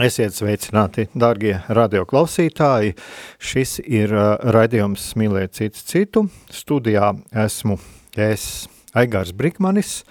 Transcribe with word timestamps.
esiet 0.00 0.36
sveicināti, 0.36 1.08
darbie 1.18 1.56
radioklausītāji. 1.72 2.94
Šis 3.42 3.78
ir 3.84 4.14
uh, 4.14 4.36
raidījums 4.54 5.10
Mīlēt 5.18 5.58
citu 5.58 5.82
citu. 5.92 6.24
Studijā 6.52 7.12
esmu 7.44 7.78
es, 8.16 8.68
Aigārs 8.96 9.34
Brikmanis. 9.36 10.02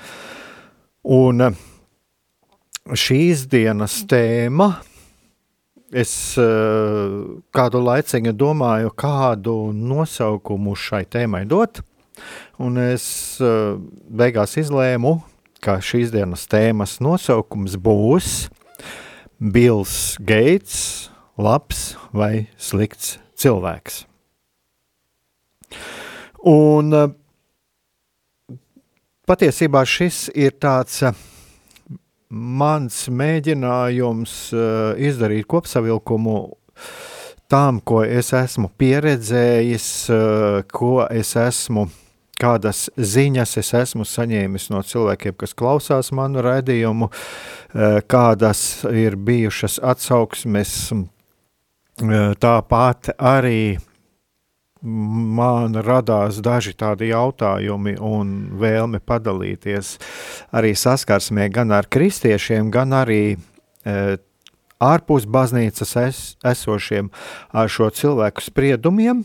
Un 1.02 1.48
uh, 1.48 1.58
šīs 2.94 3.48
dienas 3.50 4.02
tēma, 4.10 4.70
es 5.90 6.14
uh, 6.42 7.18
kādu 7.56 7.82
laiciņu 7.88 8.36
domāju, 8.38 8.94
kādu 8.94 9.58
nosaukumu 9.74 10.78
šai 10.78 11.06
tēmai 11.10 11.46
dot. 11.50 11.82
Un 12.62 12.76
es 12.78 13.04
beigās 13.42 14.54
izlēmu 14.60 15.16
ka 15.62 15.78
šīs 15.84 16.10
dienas 16.14 16.48
tēmas 16.50 16.98
nosaukums 17.04 17.78
būs 17.82 18.50
Bills 19.42 20.20
Gates, 20.22 21.10
labs 21.34 21.96
vai 22.14 22.46
slikts 22.62 23.16
cilvēks. 23.42 24.04
Un 26.46 26.94
eh, 26.94 27.08
patiesībā 29.26 29.82
šis 29.90 30.28
ir 30.38 30.54
tāds 30.62 31.00
eh, 31.10 31.18
mans 32.30 33.00
mēģinājums 33.10 34.36
eh, 34.54 35.08
izdarīt 35.10 35.50
kopsavilkumu 35.50 36.38
tām, 37.50 37.82
ko 37.82 38.04
es 38.06 38.30
esmu 38.38 38.70
pieredzējis, 38.78 39.90
ko 40.72 40.94
es 41.10 41.34
esmu 41.36 41.90
kādas 42.42 42.88
ziņas 42.98 43.58
es 43.62 43.72
esmu 43.78 44.06
saņēmis 44.08 44.70
no 44.74 44.82
cilvēkiem, 44.86 45.38
kas 45.38 45.54
klausās 45.58 46.12
manu 46.16 46.44
raidījumu, 46.46 47.12
eh, 47.12 48.02
kādas 48.08 48.84
ir 48.90 49.16
bijušas 49.16 49.80
atsauksmes. 49.80 50.92
Eh, 50.92 52.34
tāpat 52.42 53.14
arī 53.18 53.78
man 54.82 55.76
radās 55.86 56.42
daži 56.42 56.74
tādi 56.74 57.12
jautājumi 57.12 58.00
un 58.02 58.50
vēlme 58.58 59.00
padalīties 59.00 59.98
arī 60.58 60.74
saskarsmē 60.74 61.52
gan 61.54 61.72
ar 61.72 61.86
kristiešiem, 61.86 62.72
gan 62.74 62.96
arī 62.98 63.38
e, 63.86 64.18
ārpus 64.82 65.28
baznīcas 65.30 65.94
es, 66.02 66.22
esošiem 66.42 67.12
ar 67.54 67.70
šo 67.70 67.92
cilvēku 67.94 68.42
spriedumiem. 68.42 69.22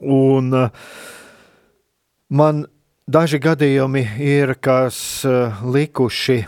Un 0.00 0.54
uh, 0.56 0.70
Man 2.30 2.62
daži 3.10 3.40
gadījumi 3.42 4.04
ir, 4.22 4.52
kas 4.62 4.96
uh, 5.26 5.56
likuši 5.66 6.44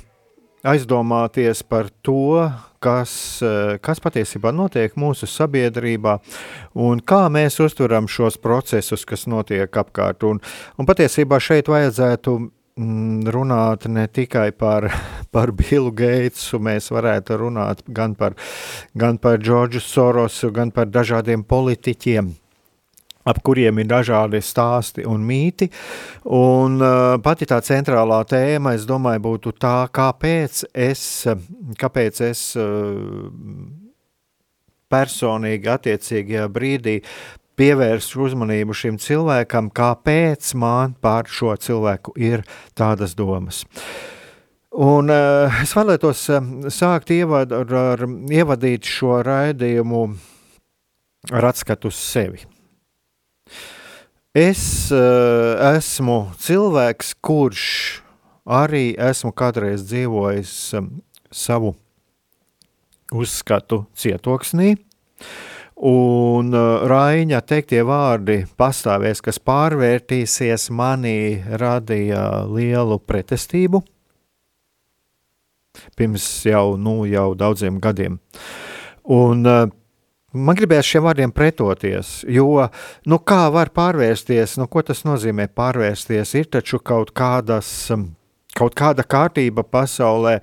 aizdomāties 0.62 1.64
par 1.66 1.88
to, 2.06 2.38
kas, 2.78 3.12
uh, 3.42 3.74
kas 3.82 3.98
patiesībā 4.04 4.52
notiek 4.54 4.94
mūsu 4.94 5.26
sabiedrībā 5.26 6.20
un 6.78 7.02
kā 7.02 7.24
mēs 7.34 7.58
uztveram 7.64 8.06
šos 8.06 8.38
procesus, 8.38 9.02
kas 9.02 9.26
notiek 9.26 9.66
apkārt. 9.66 10.22
Un, 10.22 10.38
un 10.78 10.86
patiesībā 10.86 11.40
šeit 11.42 11.66
vajadzētu 11.72 12.36
mm, 12.38 13.26
runāt 13.34 13.88
ne 13.90 14.06
tikai 14.06 14.52
par, 14.54 14.86
par 15.34 15.50
Billu 15.50 15.90
Gatesu, 15.90 16.62
mēs 16.62 16.92
varētu 16.94 17.40
runāt 17.42 17.82
gan 17.90 18.14
par, 18.14 18.38
gan 18.94 19.18
par 19.18 19.42
Džordžu 19.42 19.82
Sorosu, 19.82 20.52
gan 20.54 20.70
par 20.70 20.94
dažādiem 20.94 21.42
politiķiem, 21.42 22.30
ap 23.28 23.42
kuriem 23.46 23.80
ir 23.82 23.90
dažādi 23.90 24.40
stāsti 24.42 25.06
un 25.08 25.22
mīti. 25.26 25.68
Un 26.38 26.78
uh, 26.82 27.18
pati 27.22 27.48
tā 27.48 27.60
centrālā 27.64 28.22
tēma, 28.28 28.74
es 28.78 28.86
domāju, 28.88 29.24
būtu 29.28 29.54
tā, 29.62 29.76
kāpēc 29.94 30.64
es, 30.72 31.04
kāpēc 31.80 32.22
es 32.28 32.46
uh, 32.60 33.28
personīgi 34.92 35.70
attiecīgajā 35.72 36.48
brīdī 36.52 36.98
pievērstu 37.58 38.24
uzmanību 38.26 38.74
šim 38.76 38.98
cilvēkam, 39.00 39.68
kāpēc 39.74 40.54
man 40.58 40.96
par 41.00 41.28
šo 41.30 41.54
cilvēku 41.60 42.16
ir 42.20 42.46
tādas 42.78 43.14
domas. 43.18 43.62
Un 44.72 45.12
uh, 45.12 45.60
es 45.60 45.74
vēlētos 45.76 46.24
uh, 46.32 46.52
sākt 46.72 47.12
ievad, 47.12 47.52
ar, 47.52 47.74
ar, 47.92 48.06
ievadīt 48.32 48.88
šo 48.88 49.20
raidījumu 49.26 50.06
ar 51.36 51.50
atskatu 51.52 51.92
uz 51.92 52.00
sevi. 52.00 52.46
Es 54.32 54.88
uh, 54.88 55.58
esmu 55.76 56.30
cilvēks, 56.40 57.10
kurš 57.20 57.64
arī 58.48 58.94
esmu 58.96 59.28
kādreiz 59.36 59.82
dzīvojis 59.90 60.52
um, 60.78 60.86
savu 61.28 61.74
uzskatu 63.12 63.82
cietoksnī, 63.92 64.70
un 65.84 66.48
uh, 66.56 66.86
Raiņa 66.88 67.42
teiktie 67.44 67.82
vārdi 67.84 68.38
pastāvēs, 68.56 69.20
kas 69.20 69.36
pārvērtīsies 69.36 70.70
manī 70.72 71.42
radīja 71.60 72.46
lielu 72.48 73.02
pretestību 73.04 73.82
pirms 75.96 76.24
jau, 76.48 76.78
nu, 76.80 77.02
jau 77.04 77.34
daudziem 77.36 77.76
gadiem. 77.84 78.16
Un 79.12 79.44
uh, 79.44 79.68
Man 80.32 80.56
gribējās 80.56 80.88
šiem 80.88 81.04
vārdiem 81.04 81.32
pretoties, 81.34 82.22
jo 82.24 82.64
nu, 83.04 83.18
kā 83.20 83.42
var 83.52 83.68
pārvērsties, 83.76 84.56
nu, 84.60 84.64
ko 84.72 84.80
tas 84.86 85.04
nozīmē 85.04 85.50
pārvērsties? 85.52 86.32
Ir 86.40 86.48
taču 86.56 86.80
kaut 86.80 87.12
kādas. 87.16 87.68
Um, 87.92 88.12
kaut 88.52 88.74
kāda 88.76 89.04
kārtība 89.08 89.64
pasaulē, 89.64 90.34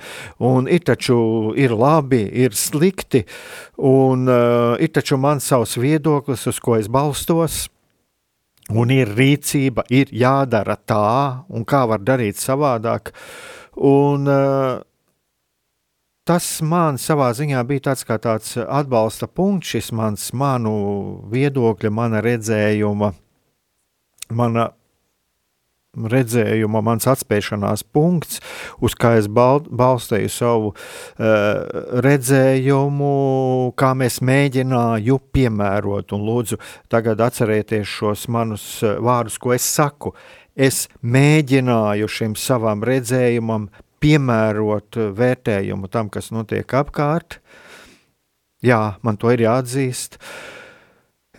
un 0.42 0.66
ir 0.66 0.82
taču 0.82 1.54
ir 1.54 1.76
labi, 1.78 2.24
ir 2.42 2.56
slikti, 2.58 3.22
un 3.86 4.26
uh, 4.26 4.74
ir 4.82 4.90
taču 4.96 5.20
man 5.22 5.42
savs 5.44 5.78
viedoklis, 5.78 6.48
uz 6.50 6.58
ko 6.58 6.80
es 6.80 6.90
balstos, 6.90 7.68
un 8.74 8.90
ir 8.94 9.14
rīcība, 9.14 9.86
ir 9.94 10.10
jādara 10.10 10.78
tā, 10.78 11.46
un 11.54 11.66
kā 11.70 11.84
var 11.90 12.02
darīt 12.02 12.42
savādāk. 12.42 13.14
Un, 13.78 14.26
uh, 14.26 14.82
tas 16.30 16.48
man 16.62 17.00
savā 17.02 17.32
ziņā 17.34 17.64
bija 17.66 17.90
tāds 17.90 18.06
tāds 18.06 18.58
atbalsta 18.62 19.26
punkts, 19.26 19.74
šis 19.74 19.92
mans 19.98 20.28
manu 20.38 20.74
viedokļa, 21.32 21.90
mana 21.90 22.22
redzējuma, 22.22 23.16
mana 24.38 24.68
redzējuma, 25.98 26.84
mans 26.86 27.08
atspēšanās 27.10 27.82
punkts, 27.90 28.38
uz 28.78 28.94
kā 28.94 29.16
es 29.18 29.26
bal, 29.26 29.64
balstīju 29.66 30.30
savu 30.30 30.72
uh, 30.76 31.98
redzējumu, 32.06 33.10
kā 33.80 33.96
mēs 33.98 34.22
mēģināju 34.22 35.20
piemērot, 35.34 36.14
un 36.14 36.30
lūdzu 36.30 36.62
tagad 36.94 37.26
atcerieties 37.26 37.90
šos 37.90 38.30
manus 38.30 38.70
uh, 38.86 39.00
vārdus, 39.02 39.42
ko 39.42 39.58
es 39.58 39.66
saku. 39.66 40.14
Es 40.54 40.88
mēģināju 41.02 42.10
šim 42.12 42.38
savam 42.38 42.84
redzējumam 42.86 43.70
piemērot 44.04 45.00
eh, 45.00 45.12
vērtējumu 45.16 45.90
tam, 45.92 46.12
kas 46.14 46.32
notiek 46.36 46.74
apkārt. 46.80 47.40
Jā, 48.66 49.00
man 49.06 49.20
to 49.20 49.32
ir 49.32 49.46
jāatzīst. 49.46 50.20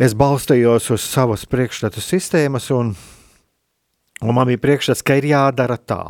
Es 0.00 0.14
balstījos 0.16 0.88
uz 0.94 1.04
savas 1.04 1.44
priekšstatu 1.50 2.00
sistēmas, 2.00 2.70
un, 2.72 2.94
un 4.24 4.36
man 4.36 4.48
bija 4.48 4.62
priekšstats, 4.62 5.04
ka 5.04 5.18
ir 5.20 5.28
jādara 5.34 5.76
tā. 5.76 6.04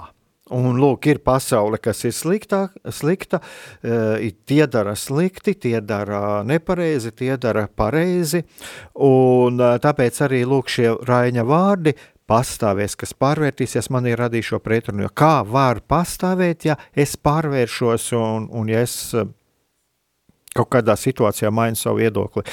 Un, 0.51 0.79
lūk, 0.83 1.07
ir 1.07 1.21
pasaule, 1.23 1.79
kas 1.79 2.01
ir 2.09 2.15
sliktā, 2.15 2.65
slikta, 2.91 3.39
uh, 3.39 4.23
tie 4.51 4.65
dara 4.67 4.97
slikti, 4.99 5.55
tie 5.55 5.79
dara 5.79 6.41
nepareizi, 6.47 7.13
tie 7.15 7.37
dara 7.39 7.69
pareizi. 7.71 8.43
Un, 8.99 9.63
uh, 9.63 9.77
tāpēc 9.83 10.19
arī 10.27 10.43
lūk, 10.51 10.71
šie 10.71 10.89
Raina 11.07 11.47
vārdi 11.47 11.95
pastāvēs, 12.31 12.95
kas 12.99 13.13
pārvērtīsies, 13.19 13.91
man 13.91 14.07
ir 14.07 14.21
radījis 14.23 14.53
šo 14.53 14.63
pretrunu. 14.63 15.11
Kā 15.11 15.41
var 15.47 15.83
pastāvēt, 15.83 16.69
ja 16.71 16.79
es 16.95 17.17
pārvēršos 17.19 18.13
un, 18.19 18.47
un 18.55 18.71
ja 18.71 18.85
es 18.87 18.95
uh, 19.19 19.27
kaut 20.55 20.71
kādā 20.75 20.95
situācijā 20.99 21.51
mainu 21.55 21.79
savu 21.79 22.01
viedokli. 22.05 22.47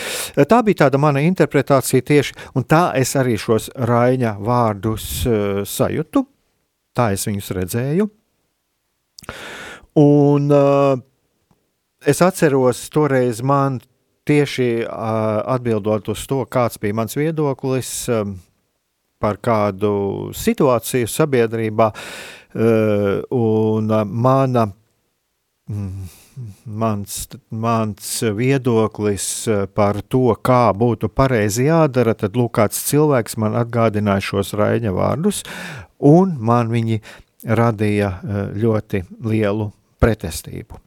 Tā 0.50 0.64
bija 0.66 0.86
tāda 0.86 1.02
mana 1.02 1.22
interpretācija 1.26 2.06
tieši, 2.10 2.36
un 2.58 2.66
tā 2.66 2.90
es 2.98 3.14
arī 3.18 3.38
šos 3.42 3.70
Raina 3.90 4.34
vārdus 4.42 5.12
uh, 5.30 5.62
sajūtu 5.66 6.26
tā 6.98 7.12
es 7.16 7.28
viņus 7.30 7.52
redzēju. 7.58 8.10
Un 10.02 10.52
uh, 10.54 10.98
es 12.06 12.22
atceros, 12.26 12.84
toreiz 12.94 13.42
man 13.46 13.80
tieši 14.28 14.70
uh, 14.84 15.42
atbildot 15.56 16.12
uz 16.14 16.26
to, 16.30 16.44
kāds 16.52 16.80
bija 16.82 16.98
mans 16.98 17.18
viedoklis 17.18 17.92
um, 18.14 18.36
par 19.28 19.42
kādu 19.44 19.92
situāciju 20.36 21.12
sabiedrībā, 21.12 21.92
uh, 21.92 23.20
un 23.36 23.92
uh, 23.92 24.06
mana. 24.08 24.70
Mm, 25.68 26.08
mans, 26.66 27.28
mans 27.50 28.24
viedoklis 28.38 29.28
par 29.76 30.02
to, 30.08 30.32
kā 30.44 30.70
būtu 30.78 31.10
pareizi 31.10 31.68
jādara, 31.68 32.16
tad 32.18 32.38
lūk, 32.38 32.54
kāds 32.60 32.80
cilvēks 32.90 33.38
man 33.42 33.58
atgādināja 33.60 34.26
šos 34.32 34.54
raņa 34.58 34.94
vārdus, 34.96 35.44
un 35.98 36.36
man 36.40 36.72
viņi 36.74 37.02
radīja 37.48 38.12
eh, 38.18 38.44
ļoti 38.58 39.04
lielu 39.26 39.72
pretestību. 40.02 40.87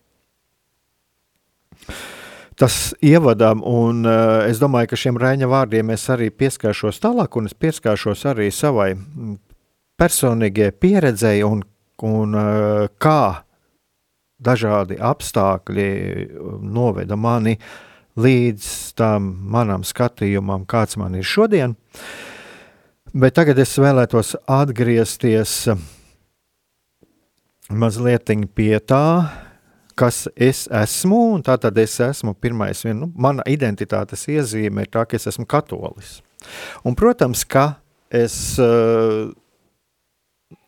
Tas 2.60 2.90
ievadām, 3.00 3.62
un 3.64 4.04
uh, 4.04 4.42
es 4.44 4.58
domāju, 4.60 4.90
ka 4.90 4.98
šiem 5.00 5.16
Raņa 5.20 5.48
vārdiem 5.48 5.94
es 5.94 6.02
arī 6.12 6.28
pieskāršos 6.28 7.00
tālāk, 7.00 7.38
un 7.40 7.48
es 7.48 7.56
pieskāršos 7.56 8.26
arī 8.28 8.50
savai 8.52 8.90
mm, 8.92 9.38
personīgajai 10.00 10.74
pieredzei, 10.76 11.38
un, 11.46 11.62
un 12.04 12.36
uh, 12.36 12.90
kā 13.00 13.22
dažādi 14.40 14.98
apstākļi 15.00 15.88
noveda 16.60 17.16
mani 17.16 17.56
līdz 18.20 18.68
tam 18.98 19.32
manam 19.52 19.84
skatījumam, 19.86 20.66
kāds 20.68 20.98
man 21.00 21.16
ir 21.16 21.24
šodien. 21.24 21.76
Bet 23.16 23.38
tagad 23.40 23.58
es 23.58 23.72
vēlētos 23.80 24.36
atgriezties 24.44 25.54
mazliet 27.70 28.30
pie 28.54 28.74
tā, 28.84 29.06
kas 30.00 30.24
es 30.36 30.64
esmu. 30.72 31.40
Tātad 31.44 31.76
es 31.80 31.98
esmu 32.02 32.34
pirmais, 32.40 32.82
nu, 32.96 33.10
mana 33.16 33.44
identitātes 33.50 34.26
iezīme 34.30 34.86
ir 34.86 34.92
tā, 34.92 35.04
ka 35.08 35.18
es 35.18 35.28
esmu 35.30 35.46
katolis. 35.50 36.18
Un, 36.86 36.96
protams, 36.96 37.44
ka 37.44 37.74
es, 38.08 38.34
eh, 38.62 39.28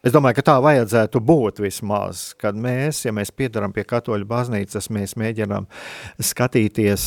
es 0.05 0.13
domāju, 0.13 0.41
ka 0.41 0.49
tā 0.51 0.59
vajadzētu 0.65 1.23
būt 1.25 1.63
vismaz, 1.65 2.33
kad 2.41 2.59
mēs, 2.59 3.07
ja 3.07 3.15
mēs 3.17 3.33
piedaram 3.33 3.73
pie 3.73 3.87
katoļu 3.89 4.29
baznīcas, 4.29 4.91
mēs 4.93 5.17
mēģinām 5.17 5.69
skatīties 6.21 7.07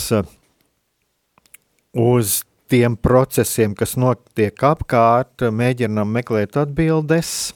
uz 1.95 2.39
tiem 2.65 2.95
procesiem, 2.97 3.75
kas 3.77 3.93
notiek 4.01 4.57
apkārt, 4.65 5.45
mēģinām 5.53 6.09
meklēt 6.17 6.57
atbildes 6.57 7.53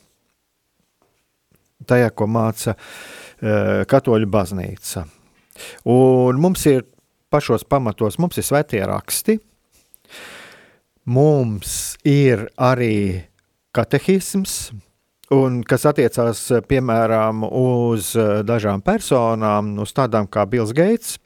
tajā, 1.89 2.11
ko 2.13 2.27
māca 2.29 2.75
uh, 2.75 3.19
katoļu 3.39 4.29
baznīca. 4.31 5.05
Un 5.91 6.39
mums 6.41 6.65
ir 6.71 6.85
pašos 7.31 7.65
pamatos, 7.67 8.17
mums 8.19 8.39
ir 8.39 8.47
svētie 8.47 8.81
raksti, 8.87 9.37
mums 11.09 11.95
ir 12.07 12.47
arī 12.55 13.25
katehisms, 13.75 14.71
un 15.35 15.61
kas 15.67 15.85
attiecās, 15.89 16.41
piemēram, 16.69 17.43
uz 17.45 18.13
dažām 18.47 18.81
personām, 18.85 19.75
uz 19.83 19.93
tādām 19.93 20.29
kā 20.31 20.47
Bills 20.49 20.73
Gates 20.73 21.17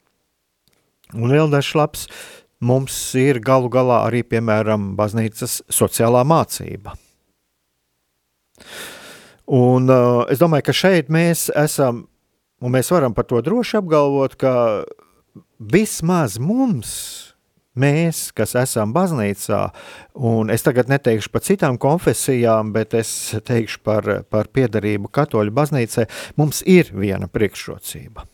un 1.14 1.30
dažs 1.50 1.74
labs 1.78 2.06
mums 2.64 2.96
ir 3.18 3.40
galu 3.44 3.68
galā 3.68 4.04
arī, 4.08 4.22
piemēram, 4.26 4.94
baznīcas 4.98 5.62
sociālā 5.72 6.24
mācība. 6.26 6.94
Un 9.50 9.90
uh, 9.92 10.24
es 10.32 10.40
domāju, 10.40 10.68
ka 10.68 10.74
šeit 10.76 11.10
mēs 11.12 11.48
esam, 11.58 12.06
un 12.64 12.72
mēs 12.72 12.90
varam 12.92 13.14
par 13.16 13.26
to 13.28 13.42
droši 13.44 13.78
apgalvot, 13.82 14.38
ka 14.40 14.54
vismaz 15.58 16.38
mums, 16.40 16.94
mēs, 17.76 18.30
kas 18.32 18.54
esam 18.56 18.94
baznīcā, 18.94 19.60
un 20.14 20.52
es 20.54 20.64
tagad 20.64 20.88
neteikšu 20.88 21.32
par 21.34 21.44
citām 21.44 21.78
konfesijām, 21.80 22.72
bet 22.72 22.94
es 22.96 23.10
teikšu 23.44 23.82
par, 23.84 24.10
par 24.30 24.48
piedarību 24.54 25.12
katoļu 25.12 25.52
baznīcai, 25.54 26.08
mums 26.40 26.62
ir 26.64 26.94
viena 26.96 27.28
priekšrocība. 27.28 28.24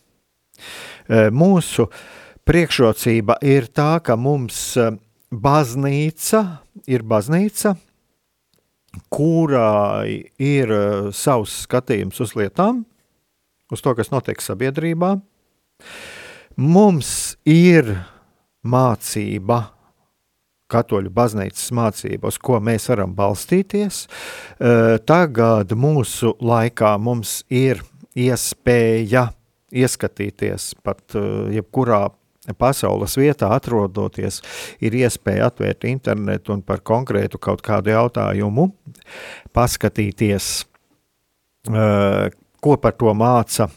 Uh, 1.10 1.30
mūsu 1.34 1.88
uh, 1.88 2.08
priekšrocība 2.50 3.38
ir 3.46 3.68
tā, 3.70 4.00
ka 4.02 4.16
mums 4.18 4.58
eh, 4.80 4.96
baznīca 5.30 6.42
ir 6.90 7.04
baznīca, 7.06 7.76
kurā 9.12 10.04
ir 10.40 10.72
eh, 10.74 11.10
savs 11.14 11.62
skatījums 11.66 12.20
uz 12.22 12.34
lietām, 12.38 12.84
uz 13.70 13.82
to, 13.82 13.94
kas 13.98 14.12
notiek 14.12 14.42
sabiedrībā. 14.42 15.16
Mums 16.60 17.12
ir 17.48 17.94
mācība, 18.66 19.62
katoļu 20.70 21.10
baznīcas 21.14 21.70
mācība, 21.74 22.30
uz 22.30 22.38
ko 22.38 22.60
mēs 22.62 22.90
varam 22.90 23.14
balstīties. 23.16 24.04
Eh, 24.06 24.98
tagad 25.06 25.74
mūsu 25.74 26.34
laikā 26.42 26.96
mums 27.02 27.40
ir 27.48 27.82
iespēja 28.18 29.30
ieskatīties 29.70 30.72
pat 30.82 31.14
jebkurā 31.54 32.08
pasaules 32.56 33.16
vietā 33.18 33.50
atrodoties, 33.56 34.40
ir 34.80 34.96
iespēja 35.02 35.50
atvērt 35.50 35.86
internetu 35.90 36.54
un 36.54 36.62
par 36.66 36.80
konkrētu 36.86 37.38
kaut 37.42 37.62
kādu 37.66 37.92
jautājumu 37.94 38.70
paskatīties, 39.56 40.50
ko 42.60 42.76
par 42.80 42.96
to 42.96 43.14
māca 43.16 43.68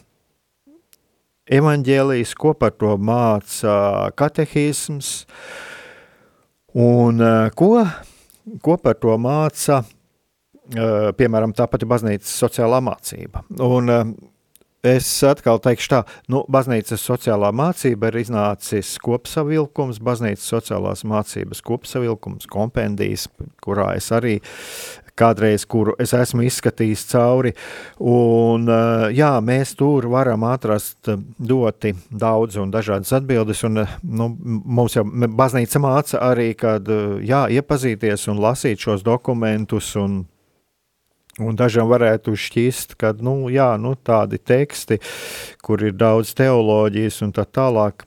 evaņģēlijs, 1.44 2.34
ko 2.40 2.54
par 2.56 2.72
to 2.80 2.94
māca 2.96 3.74
katehisms 4.16 5.26
un 6.72 7.20
ko, 7.54 7.72
ko 8.64 8.76
par 8.80 8.96
to 9.00 9.18
māca, 9.20 9.82
piemēram, 11.20 11.52
tā 11.52 11.68
pati 11.68 11.84
baznīcas 11.88 12.32
sociālā 12.40 12.80
mācība. 12.84 13.44
Un 13.60 13.92
Es 14.84 15.06
atkal 15.24 15.62
teikšu 15.64 15.88
tā, 15.88 15.98
nu, 16.28 16.42
baznīcas 16.52 17.00
sociālā 17.00 17.48
mācība 17.56 18.10
ir 18.10 18.18
iznācis 18.20 18.90
kopsavilkums, 19.00 19.96
baznīcas 20.04 20.44
sociālās 20.52 21.06
mācības 21.08 21.62
kopsavilkums, 21.64 22.44
kompendijas, 22.52 23.24
kurā 23.64 23.94
es 23.96 24.10
arī 24.12 24.34
kādreiz, 25.16 25.64
kuru 25.70 25.94
es 26.02 26.12
esmu 26.16 26.44
izskatījis 26.44 27.06
cauri, 27.12 27.54
un 28.12 28.68
jā, 29.14 29.30
mēs 29.46 29.72
tur 29.78 30.10
varam 30.12 30.44
atrast 30.50 31.08
ļoti 31.38 31.94
daudz 32.10 32.58
un 32.60 32.74
dažādas 32.74 33.14
atbildes, 33.16 33.64
un 33.64 33.84
nu, 34.02 34.28
mums 34.44 34.98
jau 34.98 35.06
baznīca 35.06 35.80
māca 35.80 36.20
arī, 36.28 36.50
kad 36.58 36.90
jā, 37.24 37.46
iepazīties 37.56 38.28
un 38.34 38.42
lasīt 38.44 38.84
šos 38.84 39.06
dokumentus 39.06 39.94
un 40.02 40.24
Un 41.42 41.56
dažiem 41.58 41.88
varētu 41.90 42.36
šķist, 42.38 42.92
ka 43.00 43.10
nu, 43.18 43.48
jā, 43.50 43.72
nu, 43.82 43.96
tādi 43.98 44.38
teksti, 44.38 45.00
kur 45.66 45.82
ir 45.82 45.96
daudz 45.98 46.30
teoloģijas 46.38 47.16
un 47.26 47.32
tā 47.34 47.42
tālāk, 47.50 48.04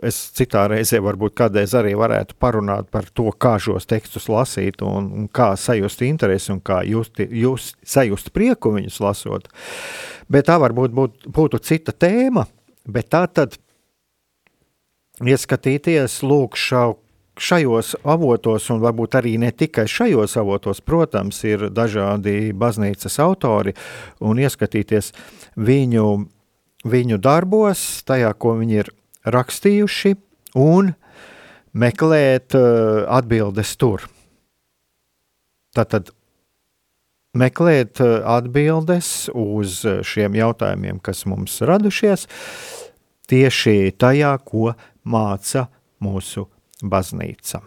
es 0.00 0.16
citā 0.38 0.62
reizē 0.72 1.02
varbūt 1.04 1.36
kādreiz 1.36 1.74
arī 1.76 1.92
varētu 2.00 2.38
parunāt 2.40 2.88
par 2.88 3.10
to, 3.12 3.28
kā 3.36 3.58
šos 3.60 3.84
tekstus 3.90 4.30
lasīt 4.32 4.80
un, 4.86 5.10
un 5.12 5.28
kā 5.28 5.50
sajust 5.60 6.00
interesi 6.08 6.54
un 6.54 6.62
kā 6.64 6.80
just, 6.88 7.20
just, 7.28 7.76
sajust 7.84 8.32
prieku 8.32 8.72
viņus 8.78 9.02
lasot. 9.04 9.52
Bet 10.32 10.48
tā 10.48 10.56
varbūt 10.62 10.96
būt, 10.96 11.28
būtu 11.28 11.60
cita 11.60 11.92
tēma, 11.92 12.46
bet 12.88 13.12
tā 13.12 13.26
tad 13.28 13.60
ieskatīties 15.20 16.22
lūk 16.24 16.56
šau 16.56 16.96
šajos 17.36 17.94
avotos, 18.04 18.70
un 18.72 18.80
varbūt 18.80 19.18
arī 19.18 19.36
ne 19.40 19.50
tikai 19.52 19.86
šajos 19.90 20.36
avotos, 20.40 20.80
protams, 20.80 21.42
ir 21.44 21.68
dažādi 21.74 22.52
baznīcas 22.56 23.18
autori, 23.22 23.74
un 24.24 24.40
ieskatīties 24.40 25.12
viņu, 25.56 26.06
viņu 26.88 27.20
darbos, 27.22 27.84
tajā, 28.08 28.32
ko 28.40 28.56
viņi 28.60 28.80
ir 28.82 28.92
rakstījuši, 29.26 30.14
un 30.56 30.94
meklēt 31.76 32.56
uh, 32.56 33.04
atbildes 33.18 33.74
tur. 33.76 34.06
Tātad 35.76 36.08
meklēt 37.36 38.00
atbildes 38.00 39.28
uz 39.36 39.82
šiem 40.08 40.38
jautājumiem, 40.38 41.02
kas 41.04 41.26
mums 41.28 41.58
radušies, 41.60 42.24
tieši 43.28 43.92
tajā, 44.00 44.32
ko 44.40 44.72
māca 45.04 45.66
mūsu 46.00 46.46
baznīca. 46.82 47.62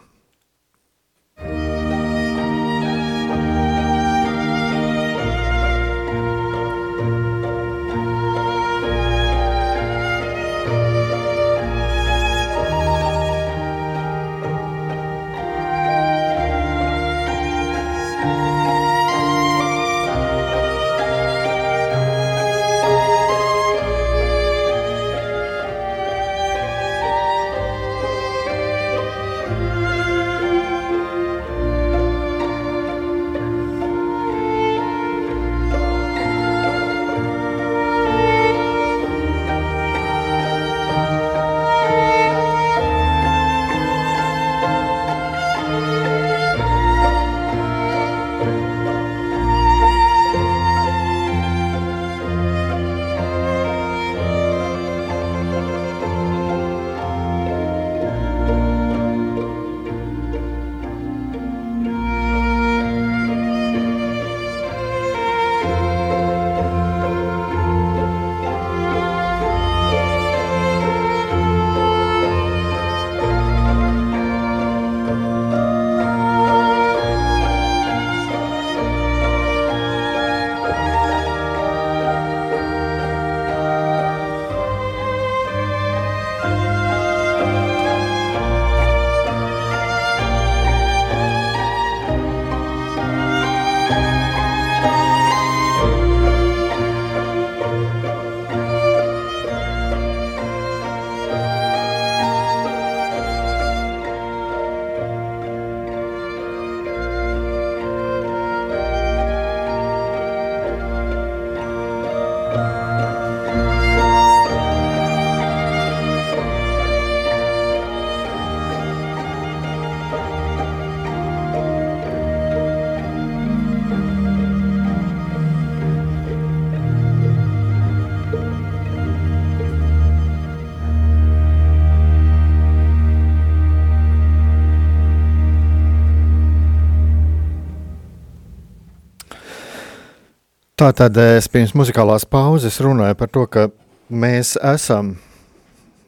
Tātad 140.80 141.12
es 141.20 141.44
pirms 141.52 141.74
muzikālās 141.76 142.24
pauzes 142.24 142.78
runāju 142.80 143.12
par 143.20 143.28
to, 143.28 143.42
ka 143.52 143.66
mēs 144.08 144.54
esam 144.64 145.10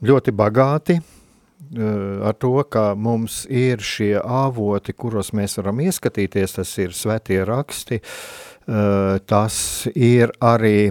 ļoti 0.01 0.33
bagāti 0.33 0.95
uh, 0.97 2.23
ar 2.25 2.39
to, 2.41 2.55
ka 2.73 2.95
mums 2.97 3.43
ir 3.53 3.85
šie 3.85 4.15
avoti, 4.17 4.95
kuros 4.97 5.35
mēs 5.37 5.59
varam 5.59 5.83
ieskatīties, 5.85 6.55
tas 6.57 6.73
ir 6.81 6.95
svētie 6.97 7.43
raksti, 7.45 7.99
uh, 8.01 9.19
tas 9.29 9.59
ir 9.93 10.33
arī 10.41 10.89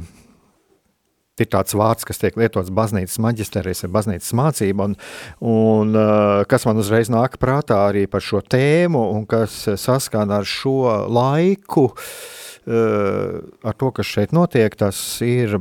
ir 1.41 1.49
tāds 1.49 1.73
vārds, 1.73 2.05
kas 2.05 2.21
tiek 2.21 2.37
lietots 2.37 2.69
baznīcas 2.69 3.17
maģisterijas, 3.25 3.81
ir 3.87 3.93
baznīcas 3.95 4.29
mācība, 4.37 4.91
un, 4.91 4.93
un 5.41 5.97
kas 6.45 6.69
man 6.69 6.77
uzreiz 6.83 7.09
nāk 7.09 7.41
prātā 7.41 7.79
arī 7.87 8.05
par 8.05 8.21
šo 8.21 8.43
tēmu, 8.45 9.01
un 9.17 9.25
kas 9.25 9.63
saskana 9.81 10.43
ar 10.43 10.45
šo 10.45 10.83
laiku, 11.09 11.87
uh, 11.89 12.11
Eh, 12.50 12.50
ar 12.67 13.73
to, 13.73 13.89
kas 13.91 14.05
šeit 14.05 14.33
notiek, 14.37 14.75
tas 14.77 14.97
ir 15.25 15.55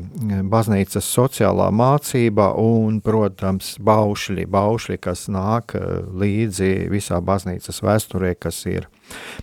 baznīcas 0.52 1.06
sociālā 1.08 1.70
mācība 1.72 2.50
un, 2.60 2.98
protams, 3.00 3.78
baušļi, 3.80 4.44
baušļi 4.50 4.98
kas 5.00 5.28
nāk 5.32 5.76
eh, 5.78 5.86
līdzi 6.04 6.90
visā 6.92 7.22
baznīcas 7.24 7.80
vēsturē, 7.80 8.34
kas 8.36 8.66
ir 8.68 8.90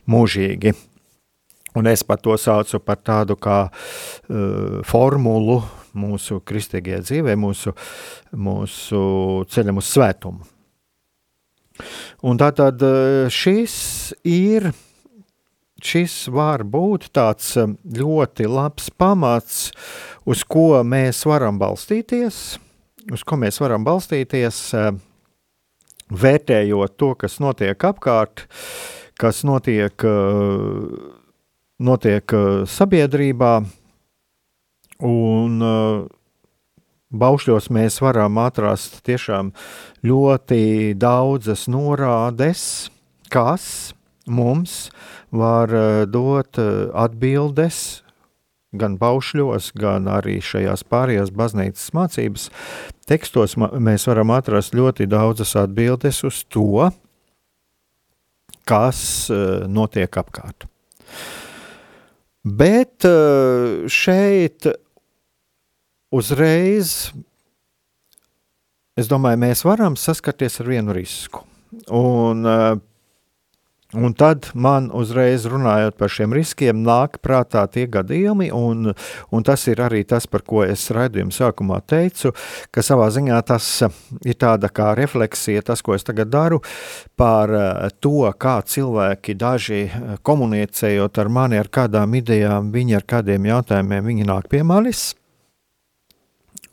mūžīgi. 0.05 0.75
Un 1.77 1.89
es 1.89 2.05
pat 2.05 2.21
to 2.25 2.37
saucu 2.41 2.79
par 2.81 2.97
tādu 3.05 3.35
kā 3.37 3.57
uh, 3.69 4.79
formulu 4.87 5.59
mūsu 5.93 6.39
kristīgajā 6.41 7.03
dzīvē, 7.03 7.35
mūsu, 7.37 7.75
mūsu 8.33 9.01
ceļam 9.53 9.77
uz 9.77 9.91
svētumu. 9.93 10.47
Un 12.25 12.41
tātad 12.41 12.81
šis 13.29 13.77
ir 14.25 14.71
uh, 14.71 14.86
šis 15.83 16.27
var 16.33 16.63
būt 16.67 17.09
tāds 17.15 17.51
um, 17.59 17.75
ļoti 17.83 18.47
labs 18.49 18.89
pamats, 18.97 19.71
uz 20.25 20.43
ko 20.47 20.81
mēs 20.83 21.23
varam 21.29 21.59
balstīties, 21.61 22.57
uz 23.13 23.23
ko 23.27 23.39
mēs 23.41 23.61
varam 23.61 23.85
balstīties, 23.87 24.61
um, 24.77 24.99
vērtējot 26.07 26.97
to, 26.97 27.13
kas 27.19 27.39
notiek 27.43 27.87
apkārt, 27.89 28.47
kas 29.19 29.43
notiek, 29.47 30.07
uh, 30.07 31.15
notiek 31.79 32.37
uh, 32.37 32.61
sabiedrībā, 32.69 33.55
un 35.07 35.59
uh, 35.61 36.05
Baušļos 37.07 37.69
mēs 37.71 38.01
varam 38.03 38.35
atrast 38.43 38.97
tiešām 39.07 39.53
ļoti 40.03 40.91
daudzas 40.99 41.63
norādes, 41.71 42.89
kas 43.31 43.93
mums 44.27 44.89
var 45.31 45.73
eh, 45.73 46.05
dot 46.05 46.57
eh, 46.57 46.87
atbildes 46.93 48.03
gan 48.77 48.97
baušļos, 48.99 49.71
gan 49.79 50.09
arī 50.11 50.37
šajās 50.43 50.83
pārējās 50.91 51.31
baznīcas 51.33 51.91
mācības 51.95 52.49
tekstos 53.07 53.55
mēs 53.57 54.07
varam 54.09 54.33
atrast 54.35 54.75
ļoti 54.75 55.07
daudzas 55.09 55.55
atbildes 55.57 56.19
uz 56.27 56.43
to, 56.51 56.89
kas 58.67 58.99
eh, 59.31 59.67
notiek 59.67 60.19
apkārt. 60.19 60.67
Bet 62.47 63.03
šeit 63.91 64.63
uzreiz, 66.15 66.91
es 68.95 69.09
domāju, 69.11 69.41
mēs 69.41 69.65
varam 69.67 69.97
saskarties 69.99 70.61
ar 70.63 70.69
vienu 70.71 70.95
risku. 70.95 71.43
Un 71.91 72.47
Un 73.95 74.11
tad 74.11 74.49
man 74.51 74.89
uzreiz 74.91 75.45
runājot 75.47 75.95
par 75.95 76.11
šiem 76.11 76.33
riskiem, 76.35 76.81
nāk 76.83 77.21
prātā 77.23 77.61
tie 77.71 77.85
gadījumi, 77.87 78.49
un, 78.51 78.89
un 79.31 79.43
tas 79.47 79.61
ir 79.71 79.79
arī 79.79 80.01
tas, 80.03 80.25
par 80.27 80.41
ko 80.43 80.65
es 80.65 80.81
raidījuma 80.91 81.31
sākumā 81.31 81.77
teicu, 81.87 82.33
ka 82.67 82.81
savā 82.83 83.05
ziņā 83.15 83.37
tas 83.47 83.69
ir 84.27 84.35
tāda 84.35 84.67
kā 84.67 84.89
refleksija, 84.99 85.63
tas, 85.69 85.79
ko 85.79 85.95
es 85.95 86.03
tagad 86.03 86.27
daru, 86.33 86.59
par 87.15 87.53
eh, 87.55 87.93
to, 88.03 88.25
kā 88.35 88.57
cilvēki 88.67 89.37
daži 89.39 89.79
eh, 89.85 90.17
komunicējot 90.19 91.21
ar 91.23 91.31
mani, 91.31 91.55
ar 91.55 91.69
kādām 91.71 92.17
idejām, 92.19 92.73
viņi 92.73 92.97
ar 92.99 93.05
kādiem 93.07 93.47
jautājumiem, 93.47 94.09
viņi 94.09 94.27
nāk 94.27 94.49
pie 94.51 94.65
manis, 94.67 95.13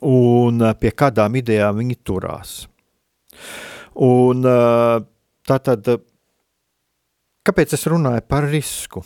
un 0.03 0.59
eh, 0.67 0.75
pie 0.83 0.91
kādām 0.91 1.39
idejām 1.39 1.79
viņi 1.79 1.97
turās. 2.03 2.57
Un 4.03 4.43
tā 4.43 5.57
tad 5.63 5.87
Kāpēc 7.45 7.75
es 7.77 7.85
runāju 7.91 8.23
par 8.27 8.47
risku? 8.49 9.03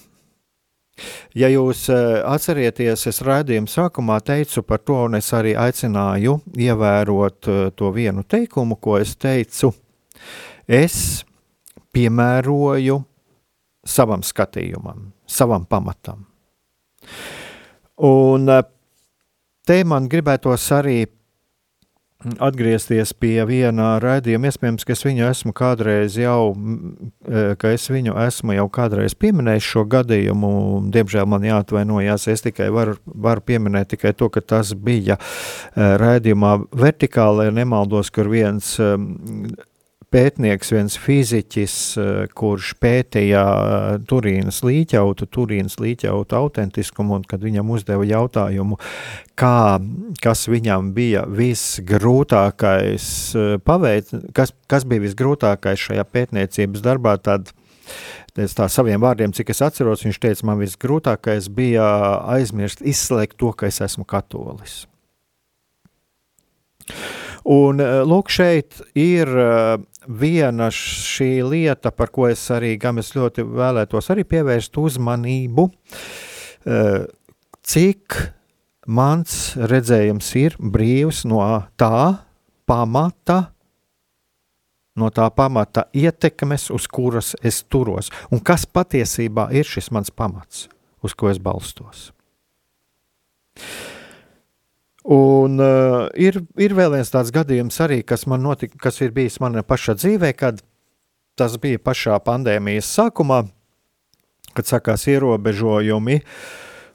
Ja 1.36 1.48
jūs 1.52 1.86
atcerieties, 1.90 3.06
es 3.08 3.22
raidījuma 3.24 3.72
sākumā 3.72 4.20
teicu 4.26 4.64
par 4.68 4.82
to, 4.84 4.98
un 5.08 5.16
es 5.20 5.30
arī 5.36 5.54
aicināju 5.60 6.40
ievērot 6.60 7.50
to 7.80 7.92
vienu 7.96 8.26
teikumu, 8.28 8.76
ko 8.80 8.98
es 9.00 9.16
teicu. 9.20 9.72
Es 10.68 11.24
piemēroju 11.96 13.00
savam 13.88 14.24
skatījumam, 14.26 15.10
savam 15.28 15.66
pamatam. 15.66 16.26
Un 18.06 18.52
te 19.68 19.80
man 19.88 20.08
gribētos 20.12 20.68
arī 20.76 21.02
atgriezties 22.20 23.14
pie 23.16 23.38
viena 23.48 23.94
raidījuma. 24.04 24.50
Iespējams, 24.50 24.84
ka 24.84 24.92
es 24.92 25.06
viņu 25.06 25.24
esmu 25.30 25.54
kādreiz 25.56 26.18
jau, 26.20 26.52
ka 27.62 27.72
es 27.72 27.88
viņu 27.92 28.18
esmu 28.26 28.58
jau 28.58 28.66
kādreiz 28.76 29.16
pieminējis 29.16 29.70
šo 29.70 29.86
gadījumu. 29.94 30.52
Diemžēl 30.92 31.30
man 31.32 31.48
jāatvainojas, 31.48 32.28
es 32.34 32.44
tikai 32.44 32.68
varu, 32.76 32.98
varu 33.08 33.46
pieminēt 33.48 33.94
tikai 33.96 34.12
to, 34.20 34.28
ka 34.34 34.44
tas 34.44 34.74
bija 34.76 35.16
raidījumā 35.76 36.58
vertikāli, 36.76 37.48
ja 37.48 37.56
nemaldos, 37.56 38.12
kur 38.12 38.32
viens 38.32 38.76
pētnieks, 40.14 40.72
viens 40.74 40.98
fiziķis, 41.00 41.76
eh, 41.98 42.32
kurš 42.38 42.74
pētīja 42.82 43.44
eh, 43.44 44.00
Turīnas 44.10 44.62
līķautu, 44.66 45.28
Turīnas 45.30 45.78
līķautu 45.82 46.38
autentiskumu, 46.38 47.20
un 47.20 47.26
kad 47.30 47.44
viņam 47.46 47.70
uzdeva 47.76 48.08
jautājumu, 48.08 48.80
kā, 49.40 49.78
kas 50.24 50.48
viņam 50.50 50.92
bija 50.98 51.26
visgrūtākais 51.30 53.08
eh, 53.38 53.56
paveikt, 53.64 54.16
kas, 54.38 54.54
kas 54.72 54.88
bija 54.90 55.06
visgrūtākais 55.06 55.88
šajā 55.90 56.06
pētniecības 56.10 56.86
darbā, 56.86 57.18
tad 57.22 57.54
es 58.40 58.56
tā 58.58 58.70
saviem 58.72 59.02
vārdiem, 59.04 59.34
cik 59.36 59.52
es 59.54 59.62
atceros, 59.66 60.06
viņš 60.06 60.22
teica, 60.22 60.46
man 60.50 60.62
visgrūtākais 60.62 61.50
bija 61.54 61.86
aizmirst, 62.38 62.82
izslēgt 62.82 63.38
to, 63.42 63.52
ka 63.54 63.70
es 63.70 63.82
esmu 63.84 64.08
katolis. 64.10 64.86
Un 67.50 67.82
lūk, 67.82 68.30
šeit 68.34 68.82
ir 69.00 69.30
viena 70.10 70.70
šī 70.74 71.44
lieta, 71.46 71.92
par 71.94 72.10
ko 72.14 72.28
es 72.30 72.42
arī 72.52 72.74
es 72.98 73.14
ļoti 73.16 73.46
vēlētos 73.46 74.10
arī 74.10 74.26
pievērst 74.26 74.78
uzmanību, 74.78 75.70
eh, 76.66 77.06
cik 77.64 78.18
mans 78.88 79.56
redzējums 79.56 80.36
ir 80.36 80.58
brīvs 80.58 81.26
no 81.30 81.42
tā 81.78 82.26
pamata, 82.66 83.52
no 84.96 85.10
tā 85.10 85.30
pamata 85.30 85.86
ietekmes, 85.94 86.70
uz 86.72 86.88
kuras 86.88 87.36
es 87.44 87.64
turos, 87.64 88.10
un 88.32 88.40
kas 88.40 88.66
patiesībā 88.66 89.52
ir 89.54 89.64
šis 89.64 89.92
mans 89.92 90.10
pamats, 90.10 90.68
uz 91.04 91.14
ko 91.14 91.30
es 91.30 91.38
balstos. 91.38 92.12
Un 95.08 95.62
uh, 95.64 96.10
ir, 96.20 96.42
ir 96.60 96.76
vēl 96.76 96.98
viens 96.98 97.12
tāds 97.12 97.32
gadījums, 97.32 97.78
arī, 97.80 98.02
kas 98.04 98.26
notika, 98.28 98.76
kas 98.78 99.00
ir 99.00 99.14
bijis 99.16 99.40
manā 99.40 99.64
pašā 99.64 99.96
dzīvē, 99.96 100.34
kad 100.36 100.60
tas 101.40 101.56
bija 101.58 101.80
pašā 101.80 102.20
pandēmijas 102.20 102.90
sākumā, 102.98 103.46
kad 104.54 104.68
sākās 104.68 105.08
ierobežojumi. 105.08 106.20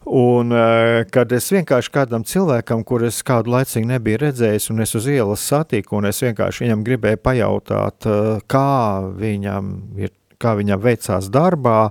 Un, 0.04 0.52
uh, 0.52 1.00
kad 1.08 1.32
es 1.32 1.48
vienkārši 1.48 1.94
kādam 1.94 2.26
cilvēkam, 2.28 2.84
kurus 2.84 3.22
kādu 3.24 3.54
laiku 3.54 3.80
nebiju 3.88 4.20
redzējis, 4.26 4.68
un 4.74 4.84
es 4.84 4.92
uz 4.94 5.08
ielas 5.08 5.40
satiku, 5.40 5.96
un 5.96 6.10
es 6.10 6.20
vienkārši 6.20 6.66
viņam 6.66 6.84
gribēju 6.84 7.22
pajautāt, 7.24 8.04
uh, 8.04 8.36
kā 8.44 9.00
viņam 9.16 9.72
ir 9.96 10.12
kā 10.44 10.52
viņam 10.58 10.82
veicās 10.82 11.30
darbā, 11.32 11.88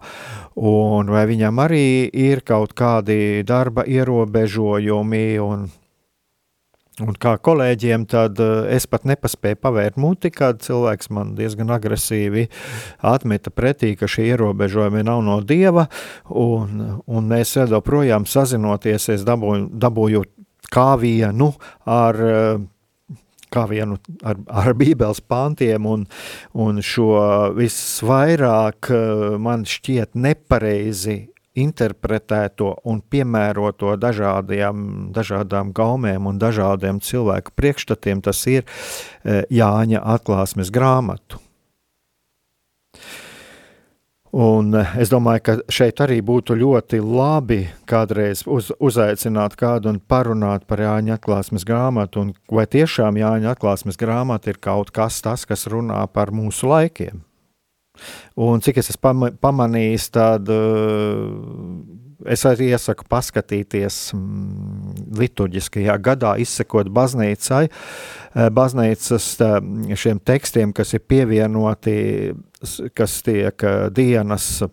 un 0.62 1.10
vai 1.10 1.24
viņam 1.26 1.62
arī 1.64 2.06
ir 2.06 2.44
kaut 2.46 2.76
kādi 2.78 3.42
darba 3.48 3.88
ierobežojumi. 3.90 5.26
Un 5.42 5.72
Un 7.02 7.16
kā 7.18 7.32
kolēģiem, 7.42 8.04
tad 8.06 8.38
uh, 8.44 8.68
es 8.70 8.86
pat 8.86 9.08
nepaspēju 9.10 9.58
pavērt 9.64 9.96
muti, 9.98 10.30
kad 10.30 10.60
cilvēks 10.62 11.10
man 11.16 11.32
diezgan 11.40 11.74
agresīvi 11.74 12.46
atmeta 13.02 13.50
pretī, 13.50 13.96
ka 13.98 14.06
šie 14.06 14.28
ierobežojumi 14.36 15.02
nav 15.08 15.24
no 15.26 15.40
dieva. 15.42 15.88
Un, 16.30 17.02
un 17.10 17.32
mēs 17.32 17.56
vēl 17.58 17.74
joprojām 17.74 18.30
sazinoties, 18.30 19.10
es 19.16 19.26
dabūju, 19.26 19.72
dabūju 19.74 20.22
kāvienu 20.74 21.50
ar 21.90 22.22
uh, 22.28 22.62
kā 23.54 23.66
vienu 23.70 23.98
ar, 24.22 24.38
ar 24.50 24.74
Bībeles 24.78 25.22
pāntiem, 25.26 25.90
un, 25.90 26.06
un 26.54 26.82
šo 26.86 27.18
visvairāk 27.58 28.94
uh, 28.94 29.28
man 29.42 29.66
šķiet 29.66 30.14
nepareizi 30.14 31.24
interpretēto 31.60 32.74
un 32.90 33.02
piemēroto 33.02 33.94
dažādiem, 34.02 35.12
dažādām 35.14 35.74
gaumēm 35.76 36.28
un 36.30 36.42
dažādiem 36.42 37.02
cilvēku 37.04 37.54
priekšstatiem, 37.56 38.24
tas 38.26 38.42
ir 38.50 38.64
e, 38.64 39.44
Jāņa 39.54 40.02
atklāsmes 40.16 40.74
grāmatu. 40.74 41.42
Un 44.34 44.74
e, 44.74 44.86
es 44.98 45.12
domāju, 45.14 45.44
ka 45.46 45.56
šeit 45.70 46.02
arī 46.02 46.18
būtu 46.26 46.58
ļoti 46.58 47.02
labi 47.06 47.60
kādreiz 47.90 48.42
uz, 48.50 48.72
uzaicināt 48.82 49.54
kādu 49.60 49.92
un 49.94 50.00
parunāt 50.02 50.66
par 50.66 50.82
Jāņa 50.82 51.20
atklāsmes 51.20 51.68
grāmatu, 51.70 52.26
un 52.26 52.34
vai 52.50 52.66
tiešām 52.66 53.22
Jāņa 53.22 53.54
atklāsmes 53.54 54.02
grāmata 54.02 54.50
ir 54.50 54.58
kaut 54.58 54.90
kas 54.96 55.22
tas, 55.22 55.46
kas 55.46 55.70
runā 55.70 56.02
par 56.10 56.34
mūsu 56.34 56.74
laikiem. 56.74 57.22
Un 58.36 58.64
cik 58.66 58.80
es 58.82 58.90
esmu 58.90 59.30
pamanījis, 59.42 60.08
tad 60.14 60.50
uh, 60.50 61.28
es 62.34 62.44
arī 62.50 62.72
iesaku 62.74 63.06
paskatīties 63.10 63.98
um, 64.18 64.94
liturģiskajā 65.20 65.98
gadā, 66.02 66.34
izsekot 66.42 66.90
baznīcai, 66.94 67.68
uh, 67.70 68.48
baznīcas 68.54 69.28
uh, 69.46 69.60
šiem 69.94 70.22
tekstiem, 70.26 70.74
kas 70.74 70.96
ir 70.98 71.06
pievienoti, 71.06 71.98
kas 72.98 73.20
tiek 73.26 73.68
dienas 73.94 74.64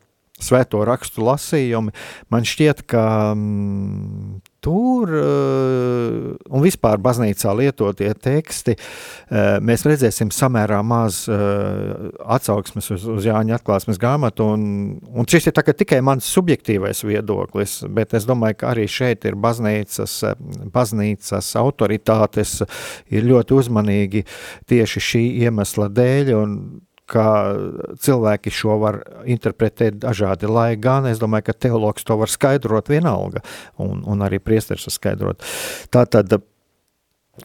svēto 0.40 0.80
rakstu 0.88 1.26
lasījumi. 1.26 1.92
Man 2.32 2.48
šķiet, 2.48 2.86
ka 2.88 3.04
um, 3.34 4.40
tur 4.64 5.10
uh, 5.16 6.34
un 6.50 6.64
vispār 6.64 7.00
baznīcā 7.02 7.52
lietotie 7.56 8.10
teksti, 8.14 8.76
uh, 8.76 9.58
mēs 9.64 9.86
redzēsim 9.88 10.32
samērā 10.34 10.80
maz 10.86 11.22
uh, 11.30 12.10
atsauksmes 12.36 12.90
uz, 12.96 13.06
uz 13.16 13.28
Jāņa 13.28 13.58
atklāsmes 13.58 14.00
grāmatu, 14.00 14.50
un, 14.54 14.66
un 15.00 15.28
šis 15.30 15.50
ir 15.50 15.56
tikai 15.70 16.02
mans 16.04 16.28
subjektīvais 16.28 17.04
viedoklis, 17.06 17.80
bet 17.88 18.14
es 18.18 18.28
domāju, 18.28 18.60
ka 18.60 18.74
arī 18.74 18.86
šeit 18.90 19.26
ir 19.28 19.38
baznīcas, 19.40 20.20
baznīcas 20.74 21.54
autoritātes 21.60 22.60
ir 23.10 23.26
ļoti 23.28 23.56
uzmanīgi 23.56 24.24
tieši 24.70 25.06
šī 25.10 25.24
iemesla 25.46 25.90
dēļ, 25.96 26.32
un 26.36 26.56
ka 27.10 27.26
cilvēki 28.00 28.52
šo 28.54 28.76
var 28.82 29.00
interpretēt 29.28 29.98
dažādi, 30.02 30.48
lai 30.50 30.74
gan 30.80 31.08
es 31.10 31.20
domāju, 31.22 31.48
ka 31.50 31.56
teologs 31.66 32.06
to 32.06 32.16
var 32.20 32.30
skaidrot 32.30 32.90
vienalga, 32.92 33.42
un, 33.82 34.04
un 34.06 34.26
arī 34.26 34.40
priesteris 34.42 34.86
var 34.88 34.96
skaidrot. 34.96 35.46
Tātad, 35.92 36.36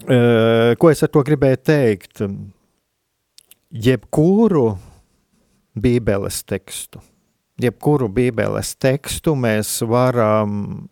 e, 0.05 0.19
ko 0.79 0.91
es 0.91 1.03
ar 1.05 1.13
to 1.13 1.25
gribēju 1.25 1.61
teikt? 1.65 2.25
Jebkuru 3.85 4.67
bībeles 5.75 6.43
tekstu, 6.47 7.01
jebkuru 7.61 8.07
bībeles 8.13 8.75
tekstu 8.79 9.33
mēs 9.35 9.79
varam 9.89 10.85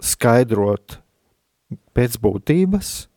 skaidrot 0.00 0.98
pēc 1.96 2.16
būtības, 2.20 3.09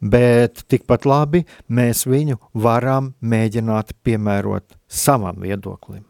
bet 0.00 0.64
tikpat 0.70 1.06
labi 1.08 1.44
mēs 1.68 2.04
viņu 2.08 2.38
varam 2.54 3.12
mēģināt 3.20 3.94
piemērot 4.04 4.78
savam 4.88 5.40
viedoklim. 5.42 6.04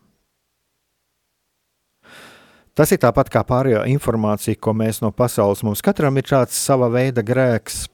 Tas 2.79 2.92
ir 2.94 3.01
tāpat 3.03 3.31
kā 3.35 3.42
pārējā 3.42 3.81
informācija, 3.90 4.55
ko 4.55 4.70
mēs 4.70 5.01
no 5.03 5.11
pasaules 5.11 5.64
mums 5.66 5.83
katram 5.83 6.20
ir 6.20 6.29
tāds 6.29 6.55
sava 6.55 6.87
veida 6.94 7.24
grēks, 7.27 7.88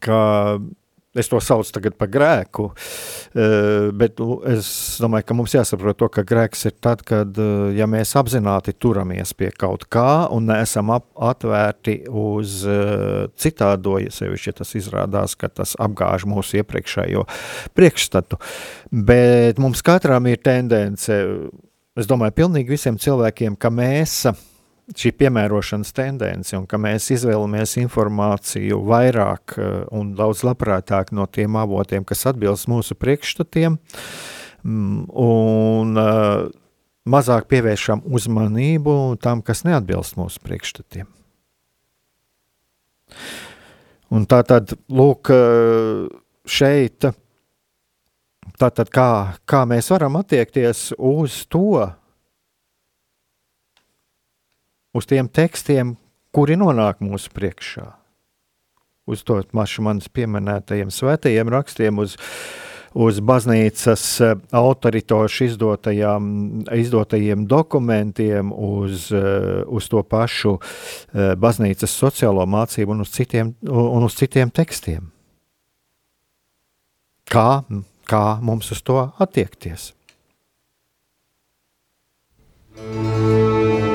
ka 0.00 0.20
Es 1.18 1.28
to 1.30 1.40
saucu 1.42 1.90
par 1.98 2.10
grēku, 2.12 2.68
eh, 3.34 3.90
bet 3.92 4.20
es 4.52 4.68
domāju, 5.02 5.26
ka 5.26 5.34
mums 5.34 5.54
jāsaprot, 5.56 5.98
to, 5.98 6.08
ka 6.08 6.22
grēks 6.22 6.66
ir 6.70 6.76
tad, 6.80 7.02
kad 7.06 7.38
eh, 7.38 7.74
ja 7.78 7.88
mēs 7.90 8.14
apzināti 8.18 8.74
turamies 8.78 9.34
pie 9.34 9.50
kaut 9.50 9.88
kā 9.90 10.28
un 10.34 10.46
neesam 10.46 10.92
atvērti 10.94 11.96
uz 12.08 12.60
eh, 12.66 13.28
citādo, 13.36 13.98
ja 14.02 14.12
sevišķi 14.14 14.56
tas 14.60 14.74
izrādās, 14.78 15.34
ka 15.38 15.50
tas 15.50 15.74
apgāž 15.78 16.28
mūsu 16.30 16.60
iepriekšējo 16.62 17.24
priekšstatu. 17.74 18.38
Bet 18.90 19.58
mums 19.58 19.82
katram 19.82 20.30
ir 20.30 20.38
tendence, 20.44 21.18
es 21.98 22.06
domāju, 22.06 22.36
pilnīgi 22.44 22.76
visiem 22.76 23.00
cilvēkiem, 23.00 23.58
ka 23.58 23.74
mēs 23.74 24.20
esam 24.20 24.38
šī 24.96 25.12
piemērošanas 25.20 25.92
tendence, 25.96 26.54
un 26.56 26.64
ka 26.70 26.80
mēs 26.80 27.10
izvēlamies 27.16 27.76
informāciju 27.82 28.80
vairāk 28.88 29.58
eh, 29.58 29.74
un 29.92 30.14
daudz 30.18 30.44
labprātāk 30.48 31.12
no 31.16 31.26
tiem 31.26 31.58
avotiem, 31.60 32.06
kas 32.08 32.26
atbilst 32.30 32.70
mūsu 32.70 32.96
priekšstatiem. 32.96 33.76
Mm, 34.68 35.04
un, 35.14 35.92
uh, 36.00 36.48
mazāk 37.08 37.48
pievēršam 37.50 38.02
uzmanību 38.04 39.18
tam, 39.22 39.42
kas 39.44 39.64
neatbilst 39.66 40.18
mūsu 40.18 40.42
priekšstatiem. 40.44 41.08
Un 44.12 44.24
tā 44.28 44.40
tad, 44.48 44.72
lūk, 44.88 45.30
šeit, 46.48 47.08
tātad 48.60 48.92
kā, 48.92 49.08
kā 49.48 49.64
mēs 49.68 49.90
varam 49.92 50.16
attiekties 50.20 50.90
uz 50.96 51.42
to, 51.52 51.88
uz 54.94 55.08
tiem 55.08 55.28
tekstiem, 55.28 55.96
kuri 56.34 56.56
nonāk 56.60 57.02
mūsu 57.04 57.32
priekšā. 57.34 57.90
Uz 59.08 59.24
to 59.24 59.40
mašu 59.56 59.84
manis 59.86 60.08
pieminētajiem 60.12 60.90
svētajiem 60.92 61.48
rakstiem, 61.52 62.00
uz, 62.02 62.18
uz 62.92 63.20
baznīcas 63.24 64.04
eh, 64.20 64.34
autoritošu 64.52 65.48
izdotajiem 66.76 67.46
dokumentiem, 67.48 68.52
uz, 68.52 69.08
eh, 69.12 69.62
uz 69.64 69.88
to 69.88 70.02
pašu 70.04 70.58
eh, 70.58 71.32
baznīcas 71.40 71.94
sociālo 72.04 72.44
mācību 72.44 72.96
un 72.96 73.06
uz 73.06 73.14
citiem, 73.16 73.54
un 73.64 74.04
uz 74.04 74.18
citiem 74.20 74.52
tekstiem. 74.52 75.08
Kā, 77.28 77.62
kā 78.08 78.26
mums 78.40 78.72
uz 78.72 78.84
to 78.84 79.00
attiekties? 79.20 79.92
Thank 82.78 83.82
you. 83.82 83.87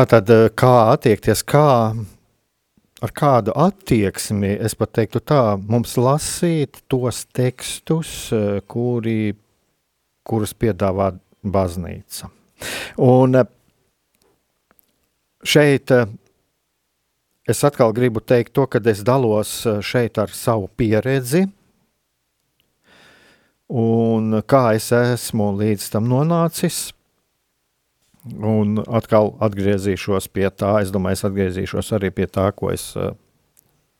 Tā 0.00 0.06
tad 0.08 0.30
eh, 0.32 0.46
kā 0.56 0.94
attiekties, 0.94 1.42
kā 1.44 1.92
ar 3.04 3.10
kādu 3.12 3.52
attieksmi, 3.52 4.54
es 4.64 4.72
pat 4.72 4.94
teiktu 4.96 5.20
tā, 5.20 5.40
mums 5.60 5.98
lasīt 6.00 6.78
tos 6.88 7.18
tekstus, 7.36 8.12
eh, 8.32 8.62
kuri, 8.64 9.34
kurus 10.24 10.54
piedāvā 10.56 11.10
baznīca. 11.44 12.30
Un 13.04 13.42
eh, 13.42 13.50
šeit 15.44 15.92
es 17.44 17.60
atkal 17.68 17.92
gribu 17.92 18.22
teikt 18.24 18.54
to, 18.56 18.64
ka 18.72 18.80
es 18.88 19.02
dalos 19.04 19.52
šeit 19.84 20.16
ar 20.22 20.32
savu 20.32 20.70
pieredzi, 20.80 21.42
un 23.68 24.40
kā 24.48 24.64
es 24.80 24.88
esmu 24.96 25.50
līdz 25.60 25.90
tam 25.92 26.08
nonācis, 26.08 26.86
Un 28.28 28.76
atkal 28.84 29.32
atgriezīšos 29.40 30.28
pie 30.34 30.50
tā, 30.52 30.74
es 30.84 30.90
domāju, 30.92 31.16
es 31.16 31.24
atgriezīšos 31.24 31.92
arī 31.96 32.10
pie 32.12 32.26
tā, 32.28 32.50
ko 32.52 32.68
es 32.72 32.90
eh, 33.00 33.14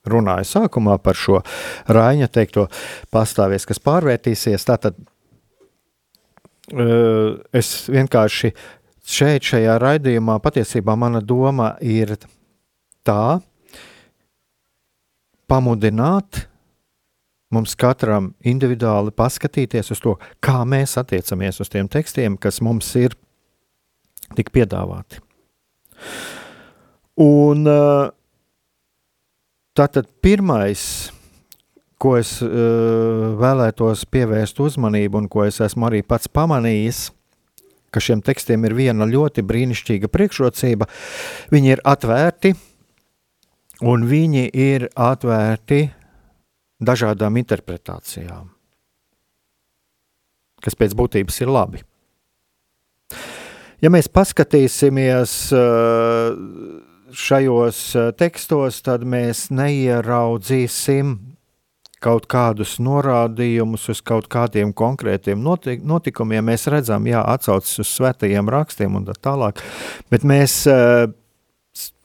runāju 0.04 0.44
sākumā 0.44 0.98
par 1.00 1.16
šo 1.16 1.40
Raņa 1.88 2.28
teikto 2.28 2.66
pastāvies, 3.14 3.64
kas 3.68 3.80
pārvērtīsies. 3.80 4.66
Tātad 4.68 4.98
eh, 6.68 7.30
es 7.56 7.88
vienkārši 7.88 8.52
šeit, 9.00 9.42
šajā 9.54 9.78
raidījumā, 9.80 10.36
patiesībā 10.44 10.96
mana 11.00 11.24
doma 11.24 11.72
ir 11.80 12.18
tā, 13.06 13.40
pamudināt 15.50 16.44
mums 17.50 17.72
katram 17.74 18.34
individuāli 18.46 19.10
paskatīties 19.16 19.90
uz 19.96 20.04
to, 20.04 20.14
kā 20.44 20.60
mēs 20.68 20.98
attiecamies 21.00 21.64
uz 21.64 21.72
tiem 21.72 21.88
tekstiem, 21.90 22.36
kas 22.38 22.60
mums 22.62 22.92
ir 23.00 23.16
tika 24.36 24.54
piedāvāti. 24.54 25.20
Un 27.20 27.66
eh, 27.68 28.10
tātad 29.76 30.08
pirmais, 30.22 30.82
ko 32.00 32.14
es 32.16 32.38
uh, 32.40 32.50
vēlētos 33.36 34.06
pievērst 34.08 34.60
uzmanību 34.64 35.18
un 35.20 35.26
ko 35.28 35.42
es 35.44 35.58
esmu 35.60 35.90
arī 35.90 35.98
pats 36.00 36.30
pamanījis, 36.32 37.00
ka 37.92 38.00
šiem 38.00 38.22
tekstiem 38.24 38.64
ir 38.64 38.72
viena 38.78 39.04
ļoti 39.04 39.44
brīnišķīga 39.44 40.08
priekšrocība. 40.08 40.88
Viņi 41.52 41.74
ir 41.74 41.82
atvērti, 41.84 42.54
un 43.84 44.08
viņi 44.08 44.46
ir 44.48 44.88
atvērti 44.96 45.82
dažādām 46.80 47.36
interpretācijām, 47.42 48.48
kas 50.64 50.80
pēc 50.80 50.96
būtības 50.96 51.42
ir 51.44 51.52
labi. 51.52 51.84
Ja 53.80 53.88
mēs 53.88 54.10
paskatīsimies 54.12 55.34
eh, 55.56 56.34
šajos 57.16 57.78
eh, 57.96 58.10
tekstos, 58.12 58.82
tad 58.84 59.06
mēs 59.08 59.46
neieraudzīsim 59.56 61.14
kaut 62.00 62.26
kādus 62.32 62.74
norādījumus 62.80 63.86
uz 63.92 64.02
kaut 64.04 64.28
kādiem 64.32 64.74
konkrētiem 64.76 65.40
notikumiem. 65.40 66.44
Mēs 66.48 66.68
redzam, 66.72 67.08
jā, 67.08 67.24
atsaucas 67.24 67.80
uz 67.80 67.88
svētajiem 67.96 68.52
rakstiem 68.52 69.00
un 69.00 69.08
tā 69.08 69.16
tālāk, 69.16 69.64
bet 70.12 70.28
mēs 70.28 70.60
eh, 70.68 71.08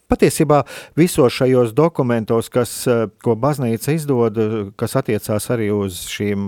patiesībā 0.08 0.64
visos 0.96 1.36
šajos 1.36 1.76
dokumentos, 1.76 2.48
kas, 2.54 2.74
ko 3.24 3.36
baznīca 3.36 3.96
izdod, 3.98 4.40
kas 4.80 4.96
attiecās 4.96 5.52
arī 5.52 5.74
uz 5.76 6.06
šīm 6.08 6.44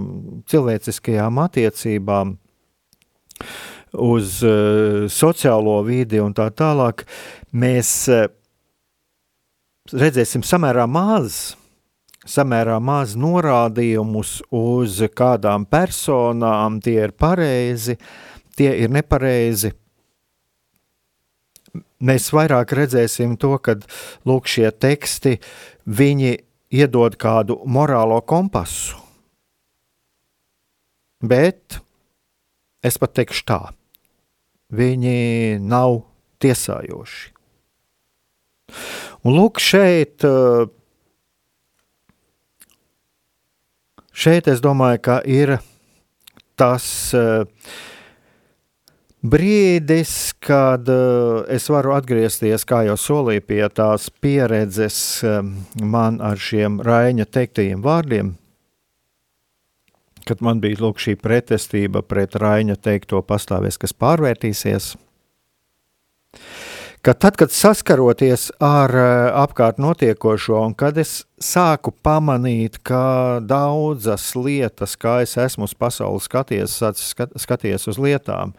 cilvēciskajām 0.47 1.41
attiecībām, 1.49 2.37
uz 3.93 4.41
uh, 4.45 5.05
sociālo 5.11 5.79
vidi 5.87 6.19
un 6.23 6.33
tā 6.35 6.49
tālāk, 6.51 7.05
mēs 7.55 7.91
uh, 8.11 8.27
redzēsim 9.93 10.43
samērā 10.43 10.87
maz, 10.89 11.55
samērā 12.27 12.77
maz 12.83 13.15
norādījumus 13.19 14.41
uz 14.55 15.01
kādām 15.15 15.65
personām, 15.69 16.81
tie 16.83 16.99
ir 17.05 17.15
pareizi, 17.15 17.97
tie 18.57 18.73
ir 18.83 18.91
nepareizi. 18.93 19.73
Mēs 21.97 22.29
vairāk 22.33 22.75
redzēsim 22.77 23.37
to, 23.41 23.55
ka 23.57 23.79
lūk, 24.27 24.49
šie 24.49 24.69
teksti, 24.69 25.37
viņi 25.87 26.35
iedod 26.77 27.15
kādu 27.17 27.57
morālo 27.65 28.19
kompasu. 28.21 28.99
Bet 31.17 31.79
es 32.85 32.99
pat 33.01 33.15
teikšu 33.17 33.43
tā, 33.47 33.59
viņi 34.73 35.57
nav 35.63 36.01
tiesājoši. 36.43 37.33
Un 39.25 39.35
lūk, 39.35 39.59
šeit, 39.63 40.23
šeit 44.13 44.49
es 44.51 44.63
domāju, 44.63 45.01
ka 45.07 45.19
ir 45.25 45.57
tas 46.59 46.87
brīdis, 49.27 50.13
kad 50.43 50.89
es 51.51 51.67
varu 51.73 51.95
atgriezties, 51.97 52.65
kā 52.67 52.83
jau 52.87 52.97
solīju, 52.99 53.45
pie 53.49 53.63
tās 53.73 54.09
pieredzes 54.23 54.99
man 55.81 56.21
ar 56.23 56.39
šiem 56.39 56.81
Raina 56.85 57.25
teiktajiem 57.25 57.81
vārdiem, 57.83 58.35
kad 60.27 60.43
man 60.43 60.61
bija 60.63 60.81
lūk, 60.83 60.99
šī 61.01 61.15
pretestība 61.19 62.03
pret 62.05 62.35
Raina 62.39 62.75
teikto 62.75 63.21
pastāvēs, 63.25 63.79
kas 63.81 63.95
pārvērtīsies, 63.95 64.93
ka 67.01 67.15
tad, 67.15 67.37
kad 67.39 67.53
saskaroties 67.53 68.49
ar 68.63 68.91
uh, 68.91 69.07
apkārt 69.43 69.79
notiekošo, 69.79 70.59
un 70.67 70.75
kad 70.77 70.97
es 70.99 71.21
sāku 71.39 71.93
pamanīt, 72.03 72.81
ka 72.83 73.39
daudzas 73.39 74.33
lietas, 74.35 74.97
kā 74.99 75.21
es 75.23 75.37
esmu 75.39 75.69
uz 75.69 75.75
pasauli 75.77 76.23
skaties, 76.23 76.79
skat, 76.99 77.35
skaties 77.39 77.87
uz 77.87 77.99
lietām, 78.01 78.51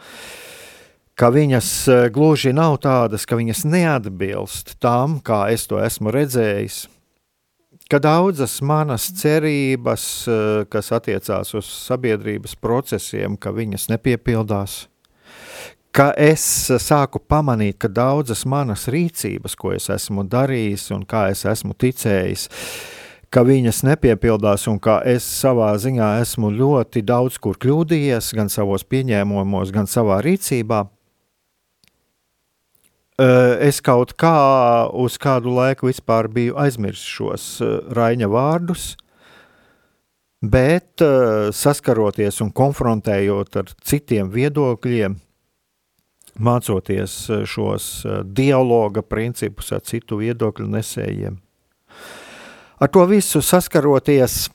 ka 1.19 1.33
viņas 1.35 1.73
uh, 1.93 2.05
gluži 2.15 2.55
nav 2.57 2.79
tādas, 2.85 3.29
ka 3.29 3.37
viņas 3.37 3.67
neatbilst 3.69 4.79
tam, 4.81 5.21
kā 5.21 5.49
es 5.53 5.69
to 5.69 5.83
esmu 5.83 6.15
redzējis, 6.15 6.87
ka 7.89 7.99
daudzas 7.99 8.59
manas 8.61 9.09
cerības, 9.17 10.05
uh, 10.29 10.67
kas 10.69 10.93
attiecās 10.93 11.55
uz 11.57 11.69
sabiedrības 11.89 12.57
procesiem, 12.61 13.37
ka 13.41 13.53
viņas 13.57 13.89
nepiepildās, 13.95 14.83
ka 15.97 16.11
es 16.21 16.45
sāku 16.85 17.19
pamanīt, 17.19 17.79
ka 17.81 17.89
daudzas 17.89 18.45
manas 18.47 18.87
rīcības, 18.93 19.57
ko 19.57 19.73
es 19.73 19.89
esmu 19.91 20.27
darījis 20.29 20.91
un 20.95 21.07
kā 21.09 21.31
es 21.33 21.47
esmu 21.49 21.73
ticējis, 21.73 22.49
ka 23.33 23.43
viņas 23.45 23.83
nepiepildās 23.89 24.69
un 24.69 24.77
ka 24.81 25.01
es 25.09 25.25
savā 25.25 25.73
ziņā 25.81 26.19
esmu 26.21 26.53
ļoti 26.61 27.03
daudz 27.09 27.41
kur 27.41 27.57
kļūdījies, 27.57 28.35
gan 28.37 28.53
savos 28.53 28.85
pieņēmumos, 28.85 29.73
gan 29.73 29.89
savā 29.89 30.21
rīcībā. 30.25 30.85
Es 33.19 33.81
kaut 33.83 34.13
kā 34.15 34.87
uz 34.95 35.17
kādu 35.19 35.51
laiku 35.57 35.89
vispār 35.89 36.29
biju 36.31 36.55
aizmirsis 36.63 37.03
šos 37.03 37.47
Raņa 37.91 38.29
vārdus, 38.31 38.93
bet 40.39 41.03
saskaroties 41.51 42.39
un 42.45 42.53
konfrontējot 42.55 43.59
ar 43.59 43.73
citiem 43.83 44.31
viedokļiem, 44.31 45.19
mācoties 46.39 47.15
eh, 47.31 47.43
šos 47.47 47.89
eh, 48.05 48.21
dialoga 48.25 49.03
principus 49.03 49.73
ar 49.75 49.83
citu 49.87 50.21
viedokļu 50.23 50.69
nesējiem. 50.71 51.39
Ar 52.79 52.93
to 52.95 53.03
visu 53.11 53.43
saskaroties, 53.43 54.47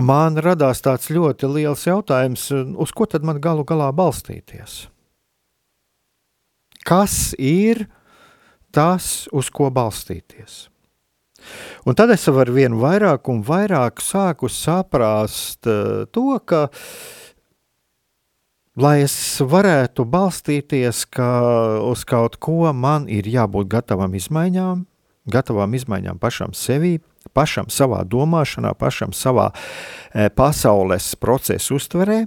man 0.00 0.40
radās 0.40 0.80
tāds 0.84 1.10
ļoti 1.12 1.50
liels 1.52 1.84
jautājums, 1.84 2.48
uz 2.80 2.94
ko 2.96 3.04
tad 3.04 3.26
man 3.28 3.42
galu 3.44 3.66
galā 3.68 3.90
balstīties? 3.92 4.86
Kas 6.86 7.32
ir 7.38 7.86
tas, 8.74 9.28
uz 9.32 9.50
ko 9.54 9.70
balstīties? 9.70 10.66
Un 11.86 11.98
tad 11.98 12.12
es 12.14 12.28
ar 12.30 12.50
vien 12.54 12.76
vairāk 12.78 13.26
un 13.32 13.42
vairāk 13.42 14.02
sāku 14.02 14.50
saprast 14.50 15.66
eh, 15.66 16.04
to, 16.14 16.38
ka 16.46 16.68
lai 18.78 19.02
es 19.04 19.14
varētu 19.42 20.06
balstīties, 20.08 21.04
ka 21.12 21.28
uz 21.88 22.06
kaut 22.08 22.38
ko 22.40 22.72
man 22.72 23.08
ir 23.10 23.28
jābūt 23.28 23.68
gatavam 23.72 24.14
izmaiņām, 24.16 24.86
gatavam 25.32 25.74
izmaiņām 25.74 26.20
pašam 26.22 26.54
sevī, 26.56 26.98
pašam 27.36 27.68
savā 27.70 28.02
domāšanā, 28.08 28.72
pašam 28.78 29.12
savā 29.12 29.50
e, 29.52 30.28
pasaules 30.30 31.12
procesu 31.20 31.76
uztverē. 31.78 32.24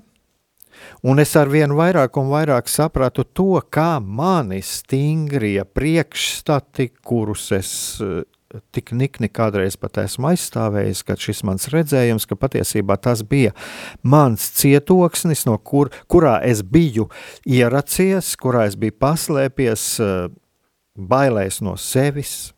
Un 1.04 1.20
es 1.20 1.36
ar 1.36 1.50
vien 1.52 1.74
vairāk 1.76 2.16
un 2.22 2.30
vairāk 2.32 2.70
sapratu 2.72 3.26
to, 3.26 3.60
kā 3.70 4.00
mani 4.00 4.62
stingrie 4.64 5.66
priekšstati, 5.66 6.92
kurus 7.04 7.50
es 7.56 7.72
e, 8.00 8.24
tik 8.76 8.92
nikni 8.96 9.30
kādreiz 9.32 9.76
pat 9.80 10.00
esmu 10.04 10.30
aizstāvējis, 10.32 11.04
ka 11.08 11.18
šis 11.20 11.44
mans 11.48 11.68
redzējums, 11.74 12.28
ka 12.30 12.38
patiesībā 12.40 12.98
tas 13.02 13.24
bija 13.28 13.54
mans 14.04 14.48
cietoksnis, 14.60 15.46
no 15.50 15.58
kur, 15.58 15.92
kurā 16.12 16.38
es 16.46 16.64
biju 16.64 17.10
ieracies, 17.44 18.34
kurā 18.40 18.66
es 18.70 18.78
biju 18.80 18.96
paslēpies, 19.02 19.88
eh, 20.04 20.28
bailēs 20.96 21.62
no 21.66 21.76
sevis, 21.80 22.54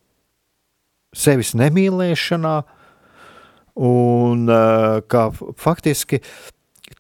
sevis 1.16 1.56
nemīlēšanā, 1.58 2.58
un 3.88 4.50
eh, 4.50 5.02
ka 5.08 5.30
faktiski 5.58 6.22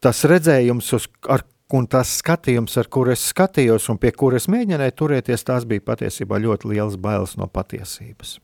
tas 0.04 0.24
redzējums, 0.30 0.94
uz, 0.98 1.08
ar 1.30 1.44
un 1.76 1.88
tas 1.90 2.18
skatījums, 2.22 2.78
ar 2.80 2.88
kuru 2.92 3.12
es 3.12 3.26
skatījos 3.34 3.90
un 3.92 4.00
pie 4.00 4.14
kuras 4.16 4.48
mēģināju 4.52 4.96
turēties, 4.96 5.46
tās 5.48 5.68
bija 5.68 5.84
patiesībā 5.84 6.40
ļoti 6.44 6.72
liels 6.72 6.96
bailes 7.02 7.36
no 7.40 7.50
patiesības. 7.52 8.38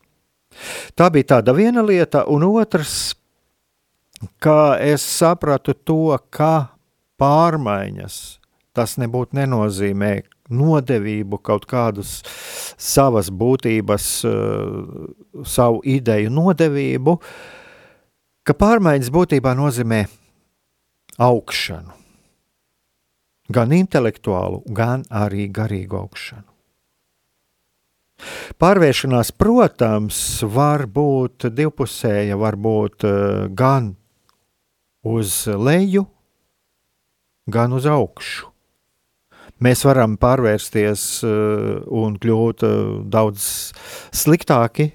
Tā 0.98 1.10
bija 1.14 1.38
tāda 1.38 1.56
viena 1.56 1.82
lieta, 1.86 2.26
un 2.30 2.46
otrs, 2.46 3.16
ka 4.44 4.76
es 4.84 5.06
sapratu 5.06 5.74
to, 5.74 6.18
ka 6.30 6.76
pārmaiņas 7.22 8.20
tas 8.74 8.96
nebūtu 8.98 9.38
nenozīmē 9.38 10.14
nodevību, 10.54 11.40
kaut 11.46 11.66
kādus 11.70 12.22
savas 12.78 13.30
būtības, 13.30 14.08
eh, 14.28 15.44
savu 15.46 15.82
ideju 15.86 16.34
nodevību, 16.34 17.20
ka 18.44 18.54
pārmaiņas 18.54 19.14
būtībā 19.14 19.54
nozīmē 19.56 20.04
augšanu. 21.24 22.00
Gan 23.54 23.76
intelektuālu, 23.76 24.64
gan 24.72 25.04
arī 25.12 25.50
garīgu 25.52 26.00
augšanu. 26.00 26.48
Pārvēršanās, 28.62 29.34
protams, 29.36 30.18
var 30.48 30.86
būt 30.88 31.50
divpusēja, 31.52 32.38
var 32.40 32.56
būt 32.56 33.06
uh, 33.08 33.46
gan 33.52 33.94
uz 35.04 35.44
leju, 35.48 36.06
gan 37.52 37.76
uz 37.76 37.88
augšu. 37.90 38.50
Mēs 39.64 39.84
varam 39.88 40.18
pārvērsties 40.20 41.06
uh, 41.28 41.84
un 41.88 42.18
kļūt 42.20 42.66
uh, 42.68 42.78
daudz 43.12 43.46
sliktāki, 44.16 44.92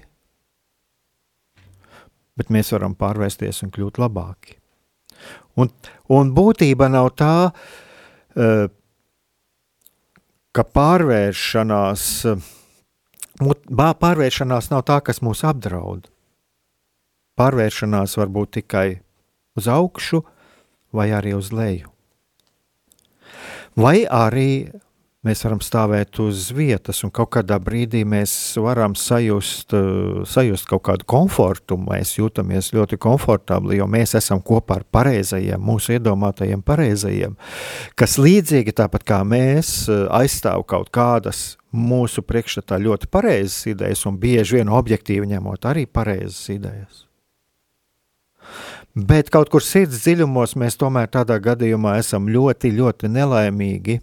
bet 2.39 2.53
mēs 2.53 2.73
varam 2.75 2.95
pārvērsties 2.97 3.63
un 3.65 3.73
kļūt 3.75 4.01
labāki. 4.01 4.58
Un, 5.59 5.71
un 6.15 6.31
būtība 6.35 6.87
nav 6.91 7.11
tā, 7.19 7.33
uh, 7.49 8.69
ka 10.55 10.65
pārvēršanās 10.77 12.07
Pārvēršanās 13.39 14.67
nav 14.73 14.83
tā, 14.83 14.97
kas 14.99 15.21
mūs 15.23 15.45
apdraud. 15.47 16.09
Pārvēršanās 17.39 18.17
var 18.19 18.27
būt 18.35 18.51
tikai 18.57 18.99
uz 19.55 19.69
augšu 19.71 20.19
vai 20.91 21.07
arī 21.15 21.31
uz 21.37 21.53
leju. 21.55 21.87
Vai 23.79 24.03
arī 24.03 24.67
mēs 25.27 25.41
varam 25.43 25.59
stāvēt 25.63 26.19
uz 26.23 26.47
vietas, 26.55 27.01
un 27.03 27.11
kaut 27.15 27.31
kādā 27.35 27.57
brīdī 27.61 28.05
mēs 28.07 28.31
varam 28.61 28.95
sajust, 28.95 29.75
uh, 29.75 30.21
sajust 30.27 30.69
kaut 30.69 30.85
kādu 30.87 31.07
komfortu. 31.09 31.75
Mēs 31.79 32.15
jūtamies 32.17 32.71
ļoti 32.75 32.99
komfortabli, 33.01 33.79
jo 33.81 33.87
mēs 33.91 34.15
esam 34.19 34.41
kopā 34.45 34.79
ar 34.79 34.87
pareizajiem, 34.91 35.59
mūsu 35.59 35.97
iedomātajiem 35.97 36.63
pareizajiem, 36.65 37.35
kas 37.99 38.17
līdzīgi 38.21 38.75
tāpat 38.79 39.05
kā 39.11 39.19
mēs 39.27 39.73
uh, 39.91 40.07
aizstāv 40.21 40.63
kaut 40.69 40.91
kādas 40.95 41.57
mūsu 41.75 42.23
priekšstatā 42.25 42.79
ļoti 42.81 43.11
pareizas 43.11 43.67
idejas, 43.69 44.07
un 44.09 44.17
bieži 44.21 44.59
vien 44.59 44.71
objektīvi 44.73 45.35
ņemot 45.35 45.67
arī 45.69 45.85
pareizas 45.85 46.47
idejas. 46.55 47.05
Bet 48.95 49.29
kaut 49.29 49.51
kur 49.53 49.61
sirds 49.61 49.99
dziļumos 50.01 50.55
mēs 50.57 50.79
tomēr 50.79 51.11
tādā 51.11 51.37
gadījumā 51.43 51.99
esam 52.01 52.25
ļoti, 52.31 52.71
ļoti 52.79 53.11
nelaimīgi, 53.13 53.99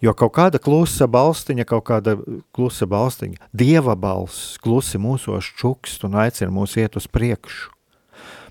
Jo 0.00 0.12
kaut 0.14 0.36
kāda 0.36 0.60
klusa 0.62 1.08
balstiņa, 1.10 1.64
kaut 1.66 1.88
kāda 1.88 2.14
klusa 2.54 2.86
balstiņa, 2.86 3.48
dieva 3.50 3.96
balss, 3.98 4.54
klusi 4.62 5.00
mūsos 5.02 5.48
čukst 5.58 6.06
un 6.06 6.14
aicina 6.22 6.52
mūs 6.54 6.76
iet 6.78 6.98
uz 7.00 7.08
priekšu. 7.10 7.72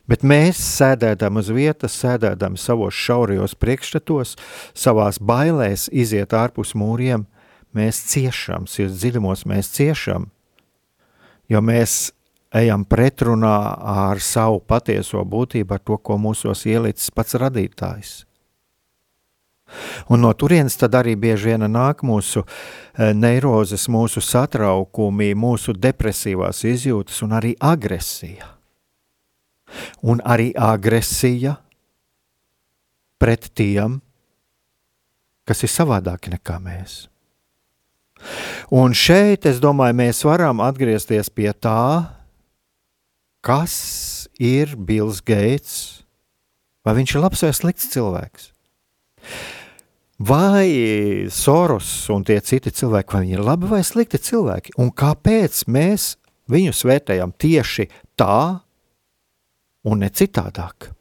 Bet 0.07 0.23
mēs 0.23 0.59
sēdēdam 0.63 1.39
uz 1.39 1.49
vietas, 1.51 1.95
sēdēdam 1.99 2.55
savos 2.59 2.95
šaurajos 2.95 3.57
priekšstatos, 3.59 4.35
savās 4.71 5.19
bailēs 5.19 5.89
iziet 5.91 6.35
ārpus 6.35 6.71
mūriem, 6.79 7.25
mēs 7.75 7.99
ciešam, 8.13 8.67
sirds 8.71 9.01
dziļumos 9.01 9.43
mēs 9.47 9.71
ciešam, 9.75 10.29
jo 11.51 11.63
mēs 11.63 12.13
ejam 12.55 12.85
pretrunā 12.87 13.57
ar 13.75 14.23
savu 14.23 14.61
patieso 14.63 15.23
būtību, 15.27 15.75
ar 15.75 15.83
to, 15.83 15.99
ko 15.99 16.15
mūsos 16.21 16.63
ielicis 16.67 17.11
pats 17.11 17.35
radītājs. 17.35 18.21
Un 20.07 20.23
no 20.23 20.31
turienes 20.33 20.77
tad 20.79 20.95
arī 20.95 21.15
bieži 21.19 21.51
vien 21.51 21.65
nāk 21.71 22.03
mūsu 22.07 22.43
e, 22.43 23.11
neirozes, 23.13 23.87
mūsu 23.91 24.23
satraukumi, 24.23 25.33
mūsu 25.35 25.75
depresīvās 25.75 26.63
izjūtas 26.67 27.19
un 27.25 27.35
arī 27.37 27.53
agresija. 27.59 28.53
Un 30.07 30.23
arī 30.23 30.53
agresija 30.55 31.57
pret 33.19 33.49
tiem, 33.57 33.99
kas 35.47 35.63
ir 35.63 35.71
savādāki 35.71 36.31
nekā 36.31 36.57
mēs. 36.63 37.05
Un 38.73 38.95
šeit, 38.97 39.45
es 39.45 39.61
domāju, 39.63 39.95
mēs 39.99 40.23
varam 40.25 40.61
atgriezties 40.63 41.29
pie 41.29 41.51
tā, 41.53 42.13
kas 43.45 43.75
ir 44.39 44.75
Bills 44.75 45.21
Gates, 45.21 46.03
vai 46.85 46.97
viņš 46.97 47.15
ir 47.15 47.23
labs 47.23 47.43
vai 47.45 47.53
slikts 47.55 47.91
cilvēks. 47.93 48.51
Vai 50.17 51.27
Soros 51.29 52.09
un 52.13 52.25
tie 52.25 52.39
citi 52.41 52.73
cilvēki, 52.73 53.13
vai 53.13 53.23
viņi 53.25 53.37
ir 53.37 53.45
labi 53.45 53.69
vai 53.69 53.83
slikti 53.85 54.19
cilvēki, 54.21 54.77
un 54.81 54.91
kāpēc 54.91 55.65
mēs 55.69 56.15
viņus 56.51 56.83
vērtējam 56.87 57.33
tieši 57.37 57.89
tā 58.17 58.59
un 59.87 60.03
ne 60.03 60.09
citādāk. 60.09 60.91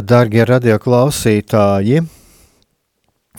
Tātad, 0.00 0.16
darbie 0.16 0.44
radioklausītāji, 0.48 1.98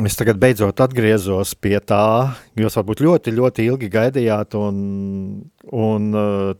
es 0.05 0.17
tagad 0.19 0.37
beidzot 0.37 0.77
atgriezos 0.83 1.55
pie 1.57 1.79
tā, 1.81 2.35
jūs 2.53 2.75
varbūt 2.77 2.99
ļoti, 3.01 3.31
ļoti 3.33 3.63
ilgi 3.65 3.87
gaidījāt 3.89 4.53
un, 4.59 4.75
un 5.73 6.03
uh, 6.13 6.51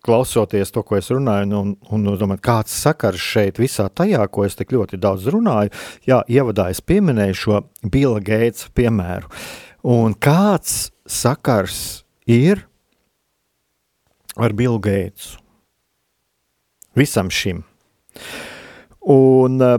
klausoties 0.00 0.72
to, 0.72 0.80
ko 0.88 0.96
es 0.96 1.10
runāju, 1.12 1.50
un, 1.58 1.74
un, 1.84 2.06
un 2.08 2.16
domāju, 2.16 2.40
kāds 2.48 2.72
sakars 2.80 3.20
šeit 3.20 3.60
visā 3.60 3.90
tajā, 3.92 4.24
ko 4.32 4.46
es 4.46 4.56
tik 4.56 4.72
ļoti 4.72 4.96
daudz 5.02 5.28
runāju. 5.34 5.74
Jā, 6.08 6.22
ievadā 6.32 6.70
es 6.72 6.80
pieminēju 6.80 7.36
šo 7.42 7.60
Bila 7.84 8.22
Geitsa 8.24 8.72
piemēru. 8.72 9.28
Un 9.84 10.16
kāds 10.16 10.94
sakars 11.04 12.06
ir 12.24 12.64
ar 14.40 14.56
Bilu 14.56 14.80
Geitsu? 14.80 15.36
Visam 16.96 17.28
šim. 17.28 17.60
Un 19.02 19.58
uh, 19.58 19.78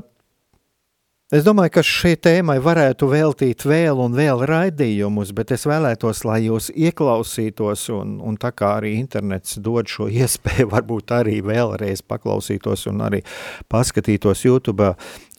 es 1.32 1.46
domāju, 1.46 1.72
ka 1.78 1.84
šai 1.88 2.14
tēmai 2.20 2.58
varētu 2.64 3.08
veltīt 3.08 3.64
vēl 3.68 4.02
un 4.04 4.18
vēl 4.18 4.44
raidījumus, 4.50 5.32
bet 5.36 5.54
es 5.56 5.64
vēlētos, 5.70 6.26
lai 6.28 6.42
jūs 6.48 6.68
ieklausītos, 6.76 7.88
un, 7.96 8.18
un 8.20 8.36
tā 8.40 8.52
kā 8.52 8.74
arī 8.82 8.98
internets 9.00 9.58
dod 9.64 9.88
šo 9.88 10.10
iespēju, 10.24 10.68
varbūt 10.74 11.16
arī 11.16 11.40
vēlreiz 11.46 12.04
paklausītos 12.04 12.88
un 12.92 13.06
arī 13.08 13.24
paskatītos 13.72 14.44
YouTube 14.46 14.94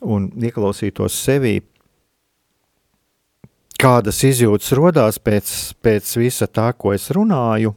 un 0.05 0.31
ieklausītos 0.41 1.21
sevī, 1.27 1.59
kādas 3.81 4.23
izjūtas 4.25 4.73
rodās 4.79 5.21
pēc, 5.21 5.51
pēc 5.85 6.17
visa 6.23 6.49
tā, 6.49 6.71
ko 6.73 6.95
es 6.97 7.11
runāju. 7.13 7.75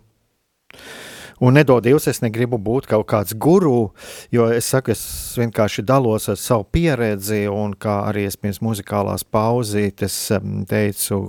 Un 1.39 1.53
nedod 1.53 1.83
Dievs, 1.85 2.07
es 2.09 2.23
negribu 2.23 2.57
būt 2.57 2.87
kaut 2.89 3.05
kāds 3.11 3.35
guru, 3.37 3.91
jo 4.33 4.47
es 4.49 4.69
saku, 4.71 4.95
es 4.95 5.01
vienkārši 5.37 5.83
dalos 5.85 6.25
ar 6.33 6.39
savu 6.41 6.65
pieredzi, 6.73 7.43
un 7.51 7.75
kā 7.77 7.99
arī 8.09 8.25
es 8.25 8.39
pirms 8.41 8.57
muzikālās 8.65 9.21
pauzītes 9.21 10.15
teicu, 10.69 11.19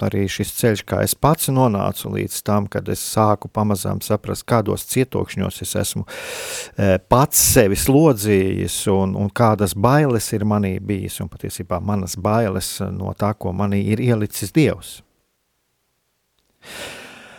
arī 0.00 0.22
šis 0.30 0.54
ceļš, 0.56 0.82
kā 0.88 1.02
es 1.04 1.12
pats 1.18 1.50
nonācu 1.52 2.14
līdz 2.14 2.38
tam, 2.46 2.68
kad 2.70 2.88
es 2.88 3.02
sāku 3.12 3.50
pamazām 3.52 4.00
saprast, 4.04 4.46
kādos 4.48 4.86
cietokšņos 4.88 5.60
es 5.66 5.74
esmu 5.82 6.06
e, 6.06 6.96
pats 7.12 7.42
sevi 7.52 7.76
slodzījis 7.76 8.78
un, 8.94 9.16
un 9.20 9.28
kādas 9.28 9.74
bailes 9.76 10.30
ir 10.32 10.46
manī 10.48 10.78
bijis, 10.80 11.18
un 11.20 11.28
patiesībā 11.28 11.82
manas 11.84 12.16
bailes 12.16 12.78
no 12.94 13.12
tā, 13.18 13.34
ko 13.36 13.52
manī 13.52 13.82
ir 13.92 14.00
ielicis 14.00 14.54
Dievs. 14.56 14.94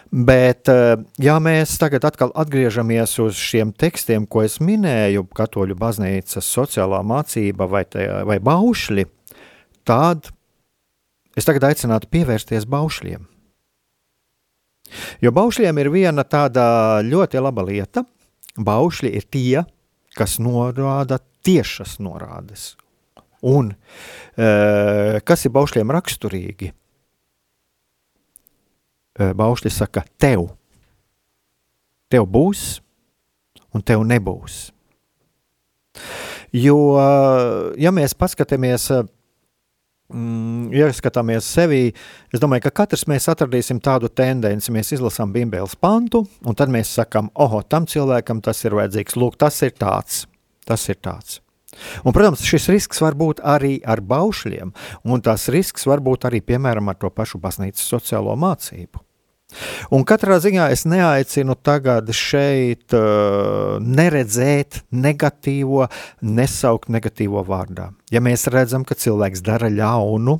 Bet, 0.09 0.65
eh, 0.73 0.95
ja 1.21 1.35
mēs 1.37 1.75
tagad 1.77 2.07
atkal 2.09 2.31
atgriežamies 2.33 3.13
uz 3.21 3.37
šiem 3.37 3.69
tekstiem, 3.77 4.25
ko 4.25 4.41
es 4.41 4.57
minēju, 4.57 5.27
katoļu 5.37 5.77
baznīcas 5.77 6.49
sociālā 6.49 7.03
mācība 7.05 7.67
vai, 7.69 7.83
te, 7.85 8.07
vai 8.25 8.39
baušļi, 8.41 9.05
tad 9.85 10.31
es 11.37 11.45
tagad 11.45 11.69
aicinātu 11.69 12.09
pievērsties 12.09 12.65
baušļiem. 12.65 13.27
Jo 15.21 15.31
baušļiem 15.35 15.77
ir 15.77 15.91
viena 15.93 16.25
tāda 16.25 16.65
ļoti 17.05 17.41
laba 17.43 17.67
lieta. 17.67 18.03
Baušļi 18.57 19.11
ir 19.13 19.27
tie, 19.29 19.63
kas 20.17 20.39
norāda 20.41 21.19
tiešas 21.45 21.99
norādes. 22.03 22.73
Un 23.45 23.71
e, 23.71 25.21
kas 25.23 25.45
ir 25.45 25.53
baušļiem 25.55 25.93
raksturīgi? 25.95 26.73
Baušļi 29.19 29.71
saka, 29.73 30.03
tev. 30.21 30.47
Tev 32.09 32.25
būs, 32.25 32.79
un 33.75 33.83
tev 33.85 34.03
nebūs. 34.07 34.69
Jo, 36.55 36.77
ja 37.77 37.91
mēs 37.93 38.15
paskatāmies, 38.17 38.87
mm, 40.09 40.71
ja 40.73 40.87
skatāmies 40.95 41.45
sevi, 41.45 41.91
es 42.33 42.41
domāju, 42.41 42.65
ka 42.65 42.73
katrs 42.81 43.05
mēs 43.09 43.29
atradīsim 43.29 43.81
tādu 43.83 44.09
tendenci. 44.09 44.73
Mēs 44.73 44.95
izlasām 44.97 45.33
Bībeles 45.35 45.77
pantu, 45.77 46.23
un 46.41 46.57
tad 46.57 46.73
mēs 46.73 46.95
sakām, 46.97 47.29
oh, 47.35 47.59
tam 47.61 47.85
cilvēkam 47.89 48.41
tas 48.45 48.63
ir 48.65 48.77
vajadzīgs. 48.79 49.19
Lūk, 49.19 49.37
tas 49.37 49.61
ir 49.65 49.75
tāds. 49.77 50.25
Tas 50.65 50.87
ir 50.89 50.97
tāds. 51.01 51.39
Un, 52.03 52.13
protams, 52.15 52.41
šis 52.45 52.65
risks 52.73 53.01
var 53.01 53.15
būt 53.17 53.43
arī 53.45 53.77
ar 53.85 54.01
baušļiem, 54.01 54.73
un 55.05 55.21
tas 55.23 55.47
risks 55.53 55.85
var 55.87 56.01
būt 56.03 56.25
arī, 56.29 56.41
piemēram, 56.45 56.89
ar 56.89 56.97
to 56.99 57.11
pašu 57.13 57.39
baznīcas 57.41 57.85
sociālo 57.93 58.33
mācību. 58.39 59.03
Un 59.89 60.03
katrā 60.05 60.37
ziņā 60.41 60.67
es 60.73 60.85
neaicinu 60.85 61.55
tagad 61.65 62.11
šeit 62.13 62.93
uh, 62.93 63.79
neredzēt 63.81 64.83
negatīvo, 64.93 65.87
nesaukt 66.21 66.91
negatīvo 66.93 67.41
vārdā. 67.47 67.89
Ja 68.13 68.21
mēs 68.21 68.45
redzam, 68.53 68.85
ka 68.85 68.97
cilvēks 68.97 69.41
dara 69.45 69.71
ļaunu, 69.73 70.37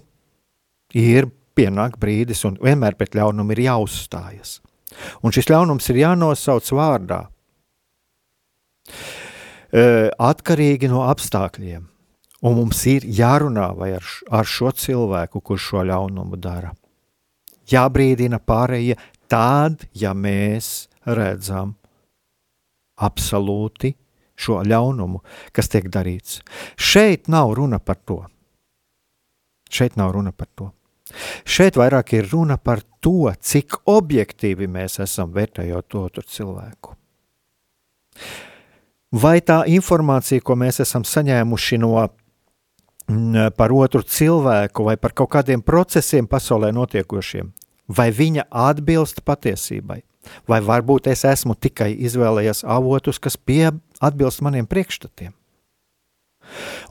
ir 0.94 1.32
pienāk 1.58 1.98
brīdis, 2.02 2.46
un 2.46 2.60
vienmēr 2.62 2.98
pret 3.00 3.18
ļaunumu 3.18 3.58
ir 3.58 3.66
jāuzstājas. 3.66 4.60
Un 5.26 5.34
šis 5.34 5.50
ļaunums 5.50 5.90
ir 5.90 6.04
jānosauc 6.04 6.70
vārdā. 6.78 7.24
Uh, 9.70 10.10
atkarīgi 10.22 10.90
no 10.90 11.08
apstākļiem. 11.10 11.88
Un 12.46 12.56
mums 12.56 12.86
ir 12.88 13.04
jārunā 13.04 13.72
ar, 13.74 14.06
ar 14.32 14.48
šo 14.48 14.70
cilvēku, 14.72 15.42
kurš 15.44 15.66
šo 15.74 15.82
ļaunumu 15.90 16.38
dara 16.40 16.72
jābrīdina 17.72 18.40
pārējie 18.40 18.98
tad, 19.30 19.86
ja 19.94 20.14
mēs 20.14 20.90
redzam 21.06 21.76
absolūti 23.00 23.94
šo 24.40 24.62
ļaunumu, 24.64 25.22
kas 25.56 25.72
tiek 25.72 25.90
darīts. 25.92 26.40
Šeit 26.80 27.28
nav 27.32 27.54
runa 27.58 27.80
par 27.80 28.00
to. 28.08 28.22
Šeit 29.70 29.98
nav 30.00 30.14
runa 30.16 30.32
par 30.32 30.48
to. 30.56 30.72
Šeit 31.46 31.78
vairāk 31.78 32.14
ir 32.18 32.30
runa 32.32 32.58
par 32.58 32.82
to, 33.02 33.32
cik 33.34 33.82
objektīvi 33.90 34.70
mēs 34.70 35.00
esam 35.04 35.34
vērtējot 35.34 35.98
otru 36.00 36.24
cilvēku. 36.24 36.96
Vai 39.20 39.40
tā 39.42 39.64
informācija, 39.66 40.42
ko 40.46 40.56
mēs 40.60 40.84
esam 40.84 41.06
saņēmuši 41.08 41.80
no 41.82 41.94
par 43.58 43.74
otru 43.74 44.04
cilvēku 44.06 44.86
vai 44.86 44.98
par 45.02 45.16
kaut 45.18 45.32
kādiem 45.34 45.64
procesiem 45.66 46.28
pasaulē 46.30 46.70
notiekošiem, 46.76 47.50
vai 47.90 48.10
viņa 48.14 48.48
atbilst 48.50 49.24
patiesībai. 49.26 50.04
Vai 50.48 50.60
varbūt 50.62 51.10
es 51.10 51.26
esmu 51.26 51.56
tikai 51.58 51.94
izvēlējies 52.06 52.64
avotus, 52.68 53.20
kas 53.20 53.38
pie 53.38 53.72
atbilst 54.00 54.44
maniem 54.46 54.68
priekšstatiem. 54.70 55.34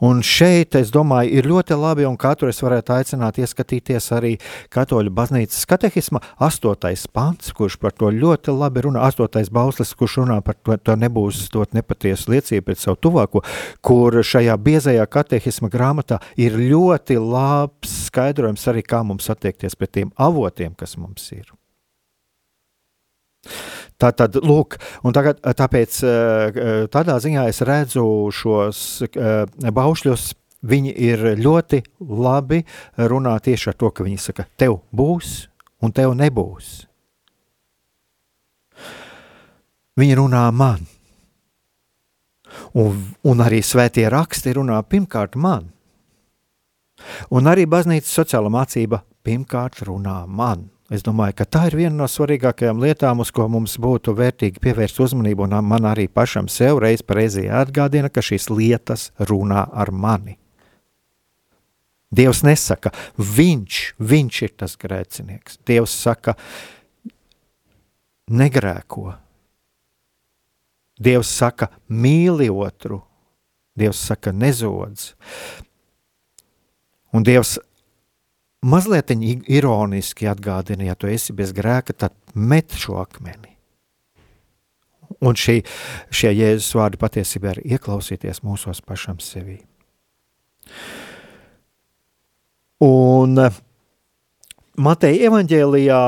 Un 0.05 0.23
šeit, 0.27 0.77
es 0.79 0.93
domāju, 0.95 1.33
ir 1.39 1.49
ļoti 1.51 1.77
labi, 1.79 2.07
un 2.09 2.17
katru 2.21 2.51
es 2.53 2.61
varētu 2.63 2.95
aicināt 2.97 3.41
ieskatīties 3.43 4.11
arī 4.17 4.35
Katoļu 4.75 5.13
baznīcas 5.15 5.67
katehisma 5.69 6.23
8. 6.45 6.95
pants, 7.13 7.53
kurš 7.57 7.79
par 7.83 7.95
to 7.97 8.13
ļoti 8.15 8.55
labi 8.55 8.87
runā, 8.89 9.05
8. 9.09 9.51
bauslis, 9.55 9.95
kurš 9.99 10.21
runā 10.23 10.41
par 10.45 10.59
to, 10.63 10.77
to 10.77 10.97
nebūs 10.99 11.47
dot 11.55 11.77
nepatiesu 11.77 12.35
liecību 12.35 12.69
pret 12.71 12.83
savu 12.83 13.01
tuvāko, 13.09 13.45
kur 13.85 14.21
šajā 14.23 14.57
biezajā 14.63 15.07
katehisma 15.11 15.71
grāmatā 15.73 16.21
ir 16.41 16.59
ļoti 16.59 17.19
labs 17.23 18.05
skaidrojums 18.09 18.69
arī, 18.71 18.85
kā 18.87 19.03
mums 19.07 19.31
attiekties 19.33 19.79
pret 19.79 19.97
tiem 20.01 20.13
avotiem, 20.17 20.75
kas 20.79 20.97
mums 21.01 21.31
ir. 21.37 21.49
Tā 23.99 24.13
tad, 24.15 24.37
lūk, 24.39 24.77
tagad, 25.15 25.41
eh, 25.43 25.55
tāpēc 25.59 26.03
eh, 26.07 26.11
eh, 26.11 26.83
tādā 26.91 27.17
ziņā 27.19 27.49
es 27.51 27.63
redzu 27.67 28.05
šos 28.31 28.83
baušļus. 29.75 30.35
Viņi 30.59 30.91
ir 30.91 31.21
ļoti 31.39 31.79
labi 32.03 32.65
runā 32.99 33.37
tieši 33.39 33.71
ar 33.71 33.77
to, 33.79 33.91
ka 33.95 34.03
viņi 34.03 34.19
saka, 34.19 34.47
tev 34.59 34.81
būs 34.91 35.47
un 35.83 35.95
tev 35.95 36.17
nebūs. 36.19 36.89
Viņi 39.99 40.17
runā 40.19 40.49
man. 40.51 40.83
Un, 42.75 42.99
un 43.23 43.43
arī 43.43 43.63
svētie 43.63 44.09
raksti 44.11 44.57
runā 44.59 44.81
pirmkārt 44.83 45.39
man. 45.39 45.71
Un 47.31 47.47
arī 47.47 47.67
baznīcas 47.71 48.11
sociāla 48.19 48.51
mācība 48.51 49.05
pirmkārt 49.23 49.83
runā 49.87 50.25
man. 50.27 50.67
Es 50.89 51.03
domāju, 51.05 51.35
ka 51.37 51.45
tā 51.45 51.67
ir 51.69 51.75
viena 51.77 51.93
no 51.99 52.07
svarīgākajām 52.09 52.79
lietām, 52.81 53.21
uz 53.21 53.29
ko 53.35 53.45
mums 53.53 53.75
būtu 53.77 54.15
vērtīgi 54.17 54.63
pievērst 54.65 55.03
uzmanību, 55.05 55.45
un 55.45 55.57
man 55.69 55.85
arī 55.91 56.07
pašam 56.09 56.49
sev 56.49 56.81
reiz 56.81 57.05
reizē 57.05 57.45
jāatgādina, 57.45 58.09
ka 58.09 58.25
šīs 58.25 58.49
lietas 58.49 59.11
runā 59.29 59.67
ar 59.69 59.93
mani. 59.93 60.39
Dievs 62.09 62.41
nesaka, 62.41 62.95
viņš, 63.21 63.83
viņš 64.01 64.41
ir 64.47 64.55
tas 64.57 64.79
grēcinieks. 64.81 65.59
Dievs 65.69 65.93
saka, 65.93 66.39
negrēko. 68.33 69.13
Dievs 70.97 71.29
saka, 71.29 71.69
mīli 71.93 72.49
otru. 72.49 73.03
Dievs 73.77 74.01
saka, 74.09 74.33
nezodz. 74.33 75.13
Un 77.13 77.29
Dievs 77.29 77.59
mazliet 78.63 79.13
ironiski 79.49 80.29
atgādina, 80.29 80.89
ja 80.91 80.95
tu 80.95 81.11
esi 81.11 81.35
bez 81.37 81.53
grēka, 81.55 81.95
tad 81.95 82.15
met 82.35 82.75
šo 82.75 82.99
akmeni. 83.03 83.55
Un 85.25 85.35
šī, 85.35 85.63
šie 86.15 86.31
Jēzus 86.31 86.75
vārdi 86.79 87.01
patiesībā 87.01 87.57
ir 87.57 87.63
ieklausīties 87.75 88.43
mūsos 88.47 88.83
pašam 88.87 89.19
sevī. 89.23 89.59
Un 92.85 93.41
Mateja 94.79 95.27
evaņģēlijā 95.27 96.03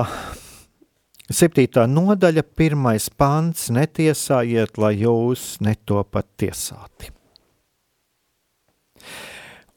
7. 1.30 1.86
nodaļa, 1.90 2.44
1. 2.54 3.10
pants- 3.18 3.68
netiesājiet, 3.78 4.78
lai 4.78 4.92
jūs 5.00 5.56
netopat 5.62 6.26
tiesāti. 6.38 7.10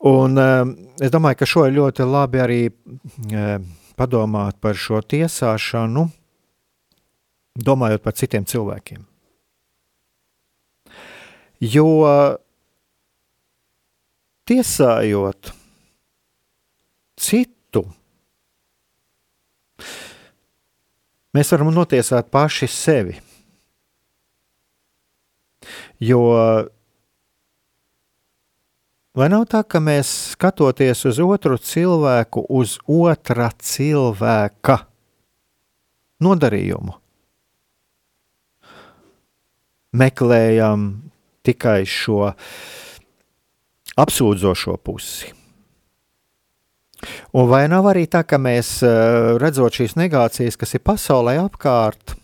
Un, 0.04 0.36
uh, 0.36 0.68
es 0.99 1.12
domāju, 1.14 1.39
ka 1.39 1.47
šo 1.47 1.64
ir 1.70 1.78
ļoti 1.78 2.04
labi 2.08 2.41
arī 2.43 2.60
uh, 2.68 3.56
padomāt 3.95 4.60
par 4.60 4.76
šo 4.76 4.99
tiesāšanu, 4.99 6.08
domājot 7.56 8.04
par 8.04 8.16
citiem 8.18 8.43
cilvēkiem. 8.49 9.06
Jo 11.64 11.88
tiesājot 14.49 15.54
citu, 17.16 17.86
mēs 21.32 21.54
varam 21.56 21.72
notiesāt 21.72 22.28
paši 22.34 22.68
sevi. 22.68 23.16
Jo 26.04 26.20
Vai 29.14 29.28
nav 29.30 29.43
tā, 29.45 29.59
ka 29.61 29.78
mēs 29.78 30.09
skatoties 30.34 31.03
uz 31.05 31.20
otru 31.22 31.59
cilvēku, 31.61 32.47
uz 32.49 32.80
otra 32.89 33.51
cilvēka 33.61 34.80
nodarījumu, 36.26 36.95
meklējam 40.01 40.89
tikai 41.45 41.84
šo 41.86 42.34
apsūdzošo 44.01 44.80
pusi? 44.82 45.30
Un 47.38 47.51
vai 47.53 47.68
nav 47.70 47.93
arī 47.93 48.07
tā, 48.09 48.26
ka 48.26 48.41
mēs 48.41 48.80
eh, 48.82 49.34
redzot 49.38 49.78
šīs 49.78 49.93
negācijas, 49.99 50.57
kas 50.57 50.74
ir 50.74 50.88
pasaulē 50.89 51.38
apkārt, 51.43 52.18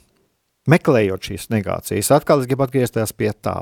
meklējot 0.65 1.29
šīs 1.29 1.51
negācijas, 1.53 2.15
atkal 2.17 2.41
es 2.41 2.49
gribu 2.49 2.65
atgriezties 2.65 3.13
pie 3.13 3.35
tā 3.37 3.59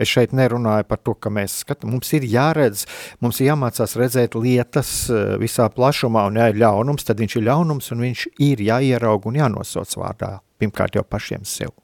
Es 0.00 0.08
šeit 0.08 0.32
nerunāju 0.36 0.86
par 0.88 1.00
to, 1.04 1.12
ka 1.12 1.32
mēs 1.32 1.58
skatāmies. 1.60 1.92
Mums 1.92 2.12
ir 2.16 2.24
jāredz, 2.30 2.86
mums 3.20 3.40
ir 3.42 3.50
jāmācās 3.50 3.96
redzēt 4.00 4.36
lietas 4.38 4.92
eh, 5.12 5.34
visā 5.40 5.68
plašumā, 5.74 6.24
un 6.30 6.40
ja 6.40 6.48
ir 6.48 6.60
ļaunums, 6.62 7.04
tad 7.04 7.20
viņš 7.20 7.36
ir 7.36 7.46
ļaunums, 7.50 7.90
un 7.92 8.06
viņš 8.06 8.24
ir 8.46 8.64
jāierauga 8.64 9.28
un 9.28 9.38
jānosauc 9.42 9.92
vārdā. 10.00 10.32
Pirmkārt, 10.60 10.96
jau 10.96 11.04
pašiem 11.04 11.44
sev. 11.48 11.74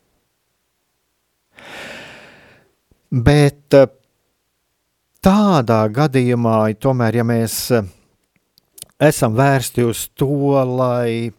Bet 3.12 3.76
eh, 3.76 3.88
tādā 5.24 5.82
gadījumā, 5.92 6.58
tomēr, 6.80 7.20
ja 7.20 7.26
mēs 7.28 7.58
eh, 7.76 7.90
esam 9.12 9.36
vērsti 9.36 9.84
uz 9.84 10.06
to, 10.16 10.56
lai 10.72 11.34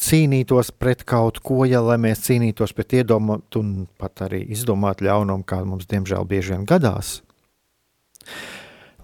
cīnītos 0.00 0.72
pret 0.78 1.04
kaut 1.06 1.38
ko, 1.44 1.62
ja 1.68 1.82
mēs 2.00 2.24
cīnītos 2.26 2.74
pret 2.74 2.96
iedomātu 3.00 3.62
un 3.62 3.72
pat 4.00 4.26
arī 4.26 4.42
izdomātu 4.54 5.06
ļaunumu, 5.06 5.46
kā 5.46 5.62
mums 5.64 5.86
diemžēl 5.90 6.26
bieži 6.28 6.54
vien 6.54 6.66
gadās. 6.68 7.20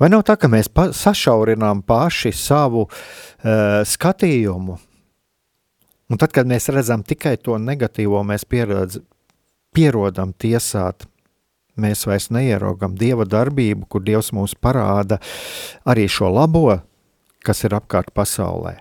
Vai 0.01 0.09
nav 0.09 0.25
tā, 0.25 0.39
ka 0.41 0.49
mēs 0.49 0.71
pa 0.73 0.89
sašaurinām 0.97 1.83
paši 1.85 2.33
savu 2.33 2.87
uh, 2.87 3.83
skatījumu, 3.87 4.79
un 6.11 6.21
tad, 6.21 6.33
kad 6.33 6.49
mēs 6.49 6.71
redzam 6.73 7.05
tikai 7.07 7.37
to 7.37 7.59
negatīvo, 7.61 8.23
mēs 8.27 8.47
pieredz, 8.49 8.99
pierodam 9.77 10.33
tiesāt, 10.33 11.05
mēs 11.81 12.07
vairs 12.09 12.31
neieraugam 12.33 12.97
Dieva 12.99 13.29
darbību, 13.29 13.87
kur 13.93 14.03
Dievs 14.05 14.33
mums 14.37 14.57
parāda 14.57 15.21
arī 15.85 16.09
šo 16.11 16.33
labo, 16.33 16.81
kas 17.45 17.65
ir 17.69 17.77
apkārt 17.77 18.11
pasaulē. 18.17 18.81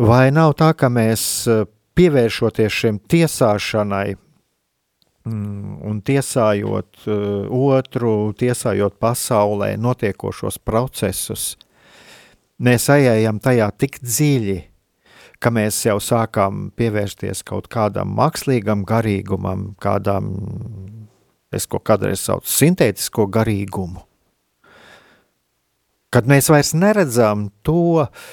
Vai 0.00 0.30
nav 0.32 0.54
tā, 0.56 0.70
ka 0.72 0.88
mēs 0.88 1.22
eh, 1.52 1.64
pievēršoties 1.98 2.72
šiem 2.72 2.98
tiesāšanai 3.12 4.14
mm, 5.28 5.74
un 5.84 5.98
tiesājot 6.00 7.04
uh, 7.04 7.50
otru, 7.52 8.32
tiesājot 8.32 8.96
pasaulē 9.02 9.74
notiekošos 9.76 10.56
procesus, 10.64 11.58
mēs 12.56 12.88
ejam 12.94 13.40
tajā 13.44 13.68
tik 13.76 13.98
dziļi, 14.00 14.58
ka 15.42 15.52
mēs 15.52 15.82
jau 15.84 15.98
sākām 16.00 16.70
pievērsties 16.78 17.42
kaut 17.44 17.68
kādam 17.68 18.14
mākslīgam 18.16 18.86
garīgumam, 18.88 19.74
kādam, 19.82 20.30
es 21.52 21.68
ko 21.68 21.82
kādreiz 21.84 22.24
saucu, 22.24 22.48
sintētisko 22.48 23.28
garīgumu. 23.28 24.06
Kad 26.12 26.24
mēs 26.28 26.48
vairs 26.52 26.72
neredzam 26.76 27.50
to, 27.64 28.06
uh, 28.06 28.32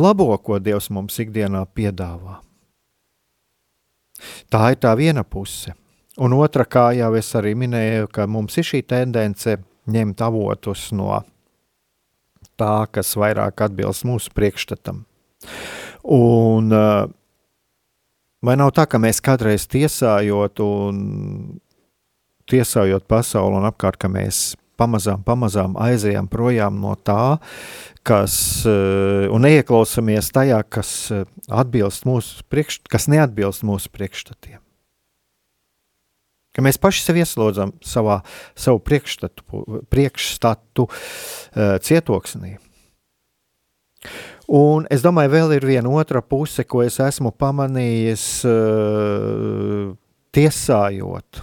labo, 0.00 0.30
ko 0.38 0.58
Dievs 0.58 0.90
mums 0.90 1.18
ikdienā 1.22 1.64
piedāvā. 1.74 2.40
Tā 4.50 4.70
ir 4.72 4.80
tā 4.80 4.94
viena 4.96 5.24
puse. 5.24 5.74
Un 6.22 6.34
otra, 6.36 6.64
kā 6.64 6.92
jau 6.94 7.10
es 7.18 7.32
arī 7.34 7.54
minēju, 7.58 8.08
ka 8.14 8.28
mums 8.30 8.56
ir 8.60 8.66
šī 8.68 8.84
tendence 8.86 9.56
ņemt 9.90 10.22
avotus 10.22 10.92
no 10.94 11.10
tā, 12.60 12.86
kas 12.94 13.16
vairāk 13.18 13.64
atbilst 13.66 14.06
mūsu 14.06 14.30
priekšstatam. 14.34 15.02
Un, 16.04 16.72
eh, 16.72 17.06
vai 18.42 18.56
nav 18.56 18.70
tā, 18.76 18.86
ka 18.86 18.98
mēs 18.98 19.20
kādreiz 19.20 19.66
tiesājot 19.66 20.60
un 20.60 21.60
tiesājot 22.46 23.08
pasauli 23.08 23.56
un 23.56 23.70
apkārt, 23.70 23.98
ka 23.98 24.08
mēs 24.08 24.54
pamazām, 24.78 25.22
pamazām 25.24 25.76
aizejam 25.80 26.28
projām 26.30 26.80
no 26.82 26.94
tā, 26.96 27.38
kas, 28.06 28.36
eh, 28.66 29.28
un 29.32 29.46
neieklausāmies 29.46 30.30
tajā, 30.34 30.62
kas, 30.68 31.10
eh, 31.10 31.24
atbilst 31.48 32.04
mūsu 32.04 32.42
priekš, 32.50 32.80
kas 32.88 33.08
neatbilst 33.08 33.62
mūsu 33.62 33.88
priekšstatiem. 33.88 34.60
Ka 36.54 36.62
mēs 36.62 36.78
paši 36.78 37.02
sev 37.02 37.16
ieslodzam 37.16 37.72
savā, 37.82 38.22
savu 38.54 38.78
priekšstatu, 38.78 39.42
priekšstatu 39.90 40.86
uh, 40.86 41.78
cietoksnī. 41.82 42.58
Un 44.46 44.86
es 44.88 45.02
domāju, 45.02 45.32
vēl 45.32 45.56
ir 45.56 45.66
viena 45.66 45.90
otra 45.90 46.22
puse, 46.22 46.62
ko 46.62 46.84
es 46.84 47.00
esmu 47.02 47.32
pamanījis, 47.34 48.46
tiesājot. 50.30 51.42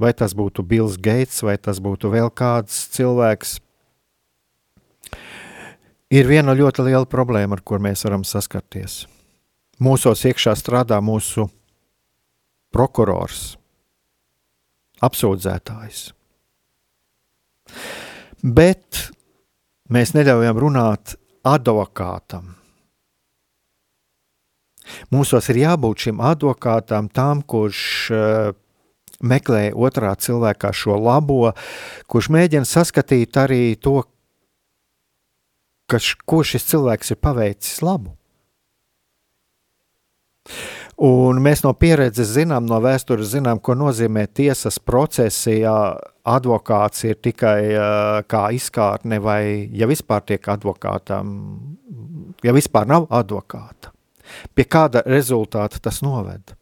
Vai 0.00 0.14
tas 0.16 0.32
būtu 0.32 0.64
Bills 0.64 0.96
Gates, 0.96 1.42
vai 1.44 1.58
tas 1.60 1.80
būtu 1.82 2.08
vēl 2.12 2.30
kāds 2.32 2.86
cilvēks. 2.94 3.58
Ir 6.10 6.26
viena 6.26 6.56
ļoti 6.56 6.86
liela 6.86 7.06
problēma, 7.06 7.58
ar 7.58 7.62
kur 7.62 7.82
mēs 7.84 8.02
varam 8.06 8.24
saskarties. 8.24 9.04
Mūsos 9.80 10.24
iekšā 10.26 10.56
strādā 10.58 10.98
mūsu 11.04 11.46
prokurors, 12.72 13.58
apsūdzētājs. 15.04 16.00
Bet 18.40 19.04
mēs 19.92 20.14
neļaujam 20.16 20.60
runāt 20.64 21.14
advokātam. 21.46 22.56
Mūsos 25.12 25.46
ir 25.52 25.60
jābūt 25.62 26.08
šim 26.08 26.24
advokātam, 26.24 27.08
tam, 27.12 27.44
kurš 27.46 27.82
uh, 28.10 28.52
meklē 29.20 29.70
otrā 29.74 30.14
cilvēkā 30.16 30.72
šo 30.76 30.96
labo, 31.00 31.52
kurš 32.10 32.30
mēģina 32.32 32.68
saskatīt 32.68 33.36
arī 33.40 33.76
to, 33.80 34.00
kas, 35.90 36.14
ko 36.26 36.42
šis 36.46 36.68
cilvēks 36.72 37.14
ir 37.14 37.20
paveicis 37.22 37.82
labu. 37.84 38.14
Un 41.00 41.38
mēs 41.40 41.62
no 41.64 41.72
pieredzes 41.72 42.34
zinām, 42.34 42.66
no 42.68 42.76
vēstures 42.84 43.30
zinām, 43.32 43.60
ko 43.64 43.72
nozīmē 43.78 44.26
tiesas 44.36 44.76
procesi, 44.84 45.62
ja 45.62 45.96
advokāts 46.28 47.06
ir 47.08 47.16
tikai 47.24 47.60
uh, 47.72 48.18
kā 48.28 48.42
izkārne 48.52 49.16
vai 49.24 49.70
ja 49.72 49.88
vispār 49.88 50.26
tiek 50.28 50.50
advokātam, 50.52 51.32
ja 52.44 52.52
vispār 52.52 52.90
nav 52.90 53.08
advokāta. 53.08 53.94
Pie 54.54 54.66
kāda 54.68 55.00
rezultāta 55.06 55.80
tas 55.80 56.02
noved? 56.04 56.52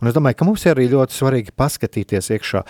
Un 0.00 0.10
es 0.10 0.16
domāju, 0.16 0.38
ka 0.38 0.48
mums 0.48 0.66
ir 0.66 0.74
arī 0.76 0.88
ļoti 0.92 1.16
svarīgi 1.16 1.54
paskatīties 1.58 2.32
iekšā, 2.36 2.64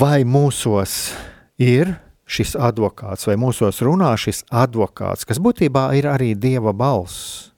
vai 0.00 0.22
mūsos 0.24 1.12
ir 1.60 1.96
šis 2.30 2.54
advokāts, 2.54 3.26
vai 3.26 3.38
mūsos 3.40 3.82
runā 3.82 4.14
šis 4.20 4.44
advokāts, 4.54 5.26
kas 5.26 5.42
būtībā 5.42 5.90
ir 5.98 6.06
arī 6.10 6.36
Dieva 6.38 6.72
balss 6.76 7.50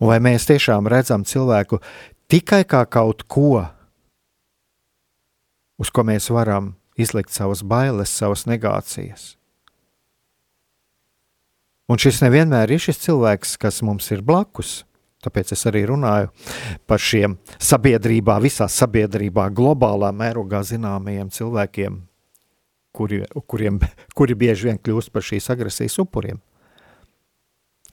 vai 0.00 0.18
mēs 0.22 0.46
tiešām 0.48 0.88
redzam 0.90 1.24
cilvēku 1.26 1.80
tikai 2.30 2.62
kā 2.68 2.84
kaut 2.86 3.24
ko, 3.30 3.64
uz 5.78 5.90
ko 5.90 6.04
mēs 6.06 6.30
varam 6.34 6.74
izlikt 6.98 7.34
savas 7.34 7.62
bailes, 7.62 8.10
savas 8.10 8.46
negācijas? 8.46 9.37
Un 11.88 12.00
šis 12.00 12.20
nevienmēr 12.20 12.74
ir 12.74 12.82
šis 12.84 13.00
cilvēks, 13.06 13.56
kas 13.60 13.80
mums 13.86 14.10
ir 14.12 14.20
blakus. 14.24 14.82
Tāpēc 15.24 15.54
es 15.56 15.64
arī 15.66 15.82
runāju 15.88 16.28
par 16.86 17.00
šiem 17.02 17.38
sabiedrībā, 17.58 18.36
visā 18.44 18.68
sabiedrībā, 18.70 19.48
globālā 19.50 20.12
mērogā 20.14 20.60
zināmajiem 20.68 21.32
cilvēkiem, 21.34 21.96
kuri, 22.94 23.24
kuriem, 23.50 23.80
kuri 24.18 24.36
bieži 24.38 24.68
vien 24.68 24.78
kļūst 24.78 25.10
par 25.14 25.26
šīs 25.26 25.50
agresijas 25.54 25.98
upuriem. 26.04 26.38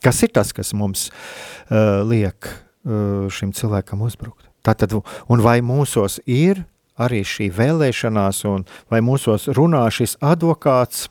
Kas 0.05 0.21
ir 0.21 0.35
tas, 0.35 0.51
kas 0.53 0.75
mums 0.77 1.07
uh, 1.09 2.03
liek 2.05 2.45
uh, 2.45 3.25
šim 3.33 3.55
cilvēkam 3.57 4.03
uzbrukt? 4.05 4.51
Tātad, 4.65 4.93
un 4.93 5.41
vai 5.41 5.61
mūsos 5.65 6.19
ir 6.29 6.65
arī 7.01 7.23
šī 7.25 7.49
vēlēšanās, 7.55 8.43
un 8.49 8.67
vai 8.91 9.01
mūsos 9.01 9.49
runā 9.55 9.83
šis 9.93 10.17
advokāts, 10.21 11.07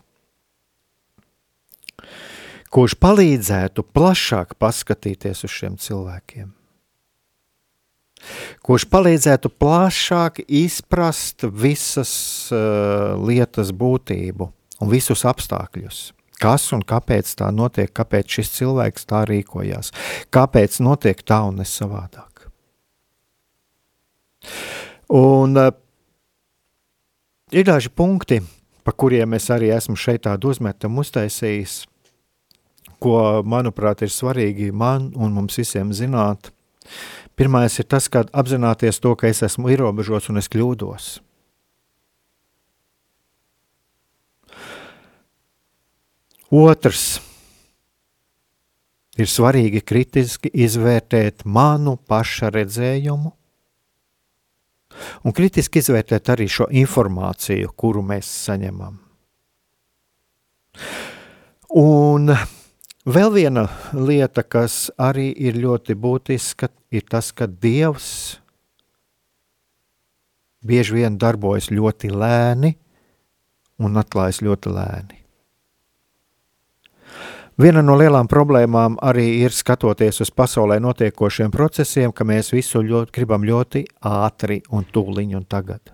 kurš 2.75 2.97
palīdzētu 2.99 3.85
plašāk 3.95 4.57
paskatīties 4.59 5.45
uz 5.47 5.55
šiem 5.55 5.79
cilvēkiem? 5.79 6.51
Kurš 8.65 8.89
palīdzētu 8.89 9.51
plašāk 9.61 10.41
izprast 10.49 11.45
visas 11.45 12.13
uh, 12.51 13.15
lietas 13.21 13.71
būtību 13.77 14.49
un 14.81 14.93
visus 14.93 15.27
apstākļus? 15.29 16.11
kas 16.45 16.67
un 16.77 16.83
kāpēc 16.85 17.31
tā 17.39 17.49
notiek, 17.55 17.89
kāpēc 17.95 18.39
šis 18.39 18.51
cilvēks 18.59 19.07
tā 19.09 19.23
rīkojās, 19.31 19.93
kāpēc 20.35 20.81
notiek 20.85 21.23
tā 21.25 21.41
un 21.49 21.61
ne 21.63 21.67
savādāk. 21.69 22.49
Un 25.15 25.57
uh, 25.57 25.71
ir 27.55 27.65
daži 27.65 27.89
punkti, 27.89 28.43
pa 28.85 28.93
kuriem 28.93 29.39
es 29.39 29.49
arī 29.55 29.71
esmu 29.73 29.97
šeit 29.97 30.27
tādu 30.27 30.53
uzmetumu 30.53 31.05
uztaisījis, 31.05 31.85
ko, 33.05 33.19
manuprāt, 33.45 34.03
ir 34.05 34.13
svarīgi 34.13 34.73
man 34.73 35.11
un 35.15 35.37
mums 35.37 35.61
visiem 35.61 35.93
zināt. 35.97 36.51
Pirmais 37.35 37.77
ir 37.83 37.87
tas, 37.91 38.09
ka 38.09 38.25
apzināties 38.33 39.01
to, 39.03 39.15
ka 39.19 39.29
es 39.29 39.43
esmu 39.45 39.73
ierobežots 39.75 40.31
un 40.31 40.41
es 40.41 40.49
kļūdos. 40.53 41.13
Otrs 46.55 47.05
ir 49.19 49.31
svarīgi 49.31 49.81
kritiski 49.83 50.51
izvērtēt 50.65 51.43
manu 51.45 51.97
paša 52.11 52.53
redzējumu 52.55 53.33
un 55.25 55.35
kritiski 55.35 55.83
izvērtēt 55.83 56.31
arī 56.31 56.47
šo 56.51 56.69
informāciju, 56.71 57.73
kuru 57.75 58.05
mēs 58.07 58.29
saņemam. 58.47 59.01
Un 61.75 62.31
vēl 63.05 63.33
viena 63.35 63.67
lieta, 63.93 64.43
kas 64.43 64.89
arī 64.99 65.31
ir 65.33 65.59
ļoti 65.61 65.97
būtiska, 65.97 66.71
ir 66.95 67.05
tas, 67.11 67.33
ka 67.33 67.47
Dievs 67.47 68.39
bieži 70.65 71.01
vien 71.01 71.19
darbojas 71.21 71.71
ļoti 71.71 72.11
lēni 72.15 72.75
un 73.85 74.01
atklājas 74.01 74.41
ļoti 74.45 74.73
lēni. 74.73 75.21
Viena 77.55 77.85
no 77.87 77.95
lielām 77.95 78.27
problēmām 78.27 78.97
arī 78.99 79.29
ir 79.45 79.55
skatoties 79.55 80.19
uz 80.25 80.31
pasaulē 80.35 80.81
notiekošiem 80.83 81.53
procesiem, 81.55 82.11
ka 82.11 82.27
mēs 82.27 82.51
visu 82.51 82.83
ļoti, 82.83 83.13
gribam 83.15 83.45
ļoti 83.47 83.85
ātri 84.11 84.59
un 84.75 84.83
tūliņ 84.91 85.37
un 85.39 85.45
tagad. 85.47 85.93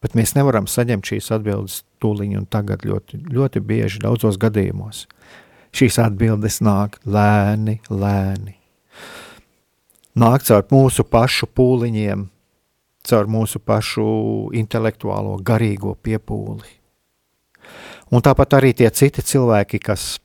Bet 0.00 0.16
mēs 0.16 0.32
nevaram 0.34 0.64
saņemt 0.64 1.10
šīs 1.10 1.28
atbildes 1.36 1.82
tūliņ 2.00 2.38
un 2.40 2.46
tagad 2.48 2.86
ļoti, 2.88 3.20
ļoti 3.28 3.60
bieži 3.60 4.00
daudzos 4.02 4.40
gadījumos. 4.40 5.04
Šīs 5.72 5.96
atbildes 6.02 6.60
nāk 6.60 6.98
lēni, 7.08 7.78
lēni. 7.88 8.58
Nāk 10.20 10.44
caur 10.44 10.66
mūsu 10.68 11.06
pašu 11.08 11.48
pūliņiem, 11.56 12.26
caur 13.08 13.30
mūsu 13.32 13.60
pašu 13.64 14.04
intelektuālo, 14.60 15.38
garīgo 15.40 15.94
piepūli. 15.96 16.68
Un 18.12 18.20
tāpat 18.20 18.58
arī 18.58 18.74
tie 18.76 18.90
citi 18.92 19.24
cilvēki, 19.24 19.80
kas 19.80 20.18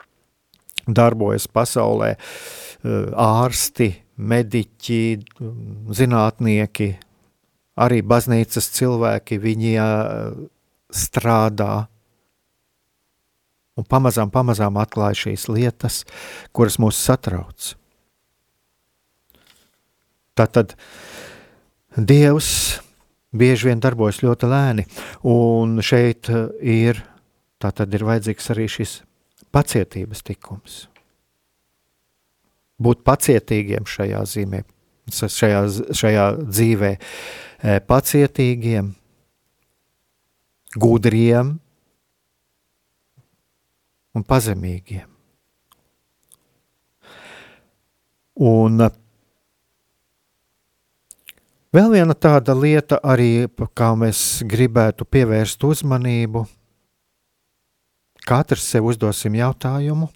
darbojas 0.88 1.48
pasaulē, 1.48 2.16
eh, 2.18 3.10
ārsti, 3.16 3.94
mediķi, 4.18 5.02
zinātnieki, 5.96 6.90
arī 7.78 8.02
baznīcas 8.02 8.68
cilvēki, 8.76 9.40
viņi 9.40 9.74
eh, 9.80 10.48
strādā 10.92 11.88
un 13.78 13.86
pamazām, 13.88 14.32
pamazām 14.34 14.80
atklāja 14.82 15.22
šīs 15.26 15.48
lietas, 15.52 16.02
kuras 16.56 16.80
mūs 16.82 17.00
satrauc. 17.00 17.74
Tātad 20.38 20.76
Dievs 21.98 22.50
bieži 23.34 23.72
vien 23.72 23.82
darbojas 23.82 24.22
ļoti 24.22 24.50
lēni, 24.50 24.86
un 25.26 25.80
šeit 25.86 26.30
eh, 26.30 26.50
ir 26.62 27.02
ir 27.94 28.06
vajadzīgs 28.06 28.52
arī 28.54 28.68
šis 28.70 29.00
pacietības 29.54 30.22
tikums. 30.26 30.78
Būt 32.78 33.02
pacietīgiem 33.08 33.88
šajā 33.90 34.22
zīmē, 34.30 34.62
šajā, 35.10 35.62
šajā 35.98 36.26
dzīvē, 36.44 36.92
e, 36.94 37.80
pacietīgiem, 37.90 38.92
gudriem 40.78 41.56
un 44.18 44.26
pazemīgiem. 44.26 45.06
Un 48.38 48.84
vēl 51.74 51.90
viena 51.94 52.14
tāda 52.14 52.54
lieta, 52.58 53.00
arī, 53.02 53.48
kā 53.74 53.94
mēs 53.98 54.44
gribētu 54.46 55.08
pievērst 55.10 55.66
uzmanību, 55.66 56.46
Katrs 58.28 58.66
sev 58.68 58.90
uzdosim 58.92 59.38
jautājumu, 59.40 60.10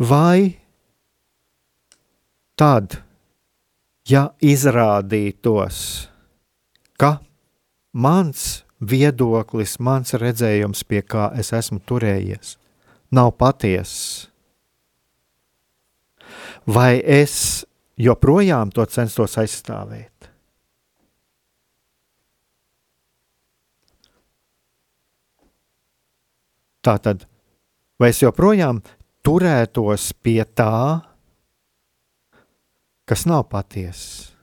vai 0.00 0.56
tad, 2.56 2.96
ja 4.08 4.30
izrādītos, 4.40 5.82
ka 6.96 7.18
mans 7.92 8.65
viedoklis, 8.80 9.78
mans 9.80 10.14
redzējums, 10.18 10.84
pie 10.84 11.02
kā 11.02 11.30
es 11.38 11.52
esmu 11.56 11.80
turējies, 11.86 12.56
nav 13.10 13.32
patiess, 13.40 14.28
vai 16.66 16.98
es 17.00 17.64
joprojām 17.96 18.72
to 18.74 18.84
censtos 18.90 19.38
aizstāvēt? 19.40 20.12
Tātad, 26.86 27.24
vai 27.98 28.12
es 28.12 28.22
joprojām 28.22 28.78
turētos 29.26 30.12
pie 30.22 30.38
tā, 30.54 31.02
kas 33.10 33.26
nav 33.26 33.48
patiesa? 33.50 34.35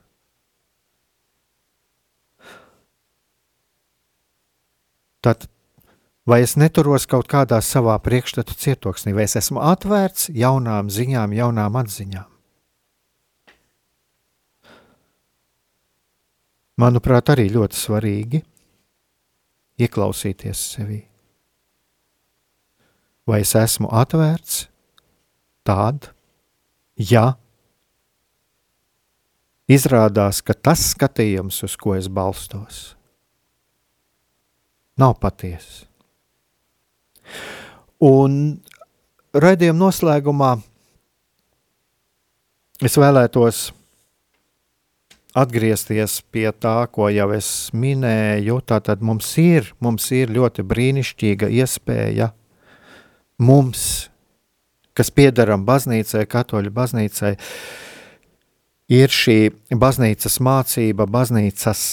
Tad 5.24 5.46
vai 6.28 6.42
es 6.44 6.56
neturos 6.60 7.06
kaut 7.08 7.28
kādā 7.30 7.60
savā 7.64 7.96
priekšstatu 8.04 8.56
cietoksnī, 8.60 9.14
vai 9.16 9.24
es 9.28 9.36
esmu 9.40 9.62
atvērts 9.64 10.30
jaunām 10.36 10.90
ziņām, 10.92 11.32
jaunām 11.36 11.80
atziņām? 11.80 12.30
Manuprāt, 16.80 17.30
arī 17.30 17.46
ļoti 17.54 17.78
svarīgi 17.78 18.40
ieklausīties 19.78 20.62
sevī. 20.74 21.04
Vai 23.24 23.40
es 23.44 23.54
esmu 23.56 23.88
atvērts 23.94 24.64
tad, 25.64 26.10
ja 26.98 27.36
izrādās, 29.70 30.42
ka 30.44 30.52
tas 30.52 30.82
skatījums, 30.92 31.62
uz 31.64 31.78
ko 31.80 31.94
es 31.96 32.10
balstos, 32.10 32.82
nav 35.00 35.16
patiesa. 35.22 35.86
Un 38.04 38.58
raidījuma 39.34 39.86
noslēgumā 39.86 40.50
es 42.84 42.98
vēlētos 43.00 43.70
atgriezties 45.34 46.20
pie 46.30 46.46
tā, 46.52 46.76
ko 46.94 47.08
jau 47.10 47.30
es 47.34 47.48
minēju. 47.74 48.60
Tātad 48.68 49.02
mums 49.02 49.32
ir, 49.42 49.72
mums 49.82 50.06
ir 50.14 50.32
ļoti 50.34 50.64
brīnišķīga 50.70 51.50
iespēja 51.58 52.30
mums, 53.42 54.08
kas 54.94 55.10
piedaram 55.10 55.64
baznīcai, 55.66 56.22
katoļu 56.30 56.70
baznīcai, 56.74 57.34
ir 58.94 59.10
šī 59.10 59.38
baznīcas 59.74 60.38
mācība, 60.44 61.08
baznīcas 61.10 61.84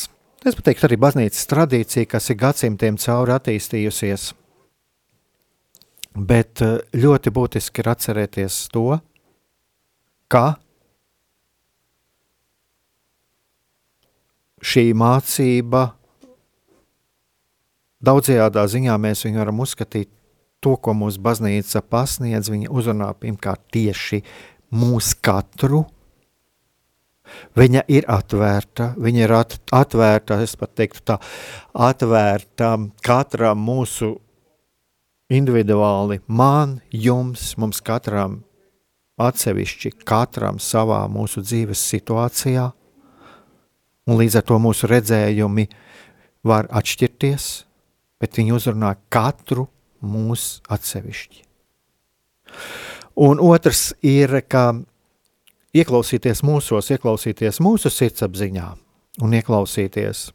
Es 0.41 0.55
pat 0.57 0.65
teiktu, 0.65 0.87
arī 0.87 0.97
baznīcas 0.97 1.45
tradīcija, 1.51 2.07
kas 2.09 2.31
ir 2.33 2.37
gadsimtiem 2.41 2.95
cauri 2.97 3.35
attīstījusies. 3.35 4.31
Bet 6.17 6.63
eh, 6.65 6.79
ļoti 6.97 7.29
būtiski 7.35 7.83
ir 7.83 7.89
atcerēties 7.91 8.57
to, 8.73 8.97
ka 10.31 10.45
šī 14.65 14.87
mācība 14.97 15.83
daudzajādā 18.01 18.65
ziņā 18.73 18.97
mēs 18.97 19.21
viņu 19.27 19.43
varam 19.43 19.61
uzskatīt 19.61 20.09
to, 20.61 20.73
ko 20.73 20.97
mūsu 20.97 21.21
baznīca 21.21 21.85
pasniedz, 21.85 22.49
viņa 22.49 22.73
uzrunā 22.73 23.13
pirmkārt 23.21 23.61
tieši 23.77 24.23
mūsu 24.73 25.21
katru, 25.21 25.85
Viņa 27.57 27.83
ir 27.91 28.07
atvērta, 28.11 28.93
viņa 29.01 29.23
ir 29.23 29.33
at, 29.35 29.57
atvērta, 29.75 30.39
es 30.43 30.55
pat 30.59 30.73
teiktu 30.79 31.03
tā, 31.11 31.17
atvērta 31.73 32.73
katram 33.03 33.63
mūsu 33.67 34.13
individuāli, 35.31 36.19
man, 36.27 36.79
jums, 36.91 37.53
mums 37.59 37.81
katram 37.83 38.41
atsevišķi, 39.21 39.93
katram 40.07 40.59
savā 40.59 41.03
mūsu 41.11 41.43
dzīves 41.45 41.81
situācijā, 41.93 42.69
un 44.07 44.19
līdz 44.19 44.39
ar 44.39 44.47
to 44.47 44.57
mūsu 44.61 44.89
redzējumi 44.91 45.67
var 46.47 46.67
atšķirties, 46.73 47.49
bet 48.21 48.37
viņi 48.39 48.55
uzrunā 48.57 48.95
katru 49.13 49.67
mūsu 50.01 50.61
atsevišķi. 50.71 51.45
Un 53.21 53.41
otrs 53.43 53.91
ir, 54.01 54.33
ka 54.49 54.71
ieklausīties 55.75 56.43
mūsos, 56.45 56.91
ieklausīties 56.91 57.61
mūsu 57.63 57.91
sirdsapziņā 57.91 58.67
un 59.23 59.35
ieklausīties, 59.37 60.29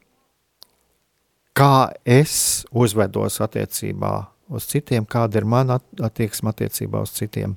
kā 1.57 1.93
es 2.05 2.65
uzvedos 2.73 3.41
attiecībā 3.45 4.15
uz 4.53 4.67
citiem, 4.71 5.07
kāda 5.09 5.41
ir 5.41 5.49
mana 5.49 5.79
attieksme 6.03 6.53
attiecībā 6.53 7.03
uz 7.05 7.15
citiem. 7.17 7.57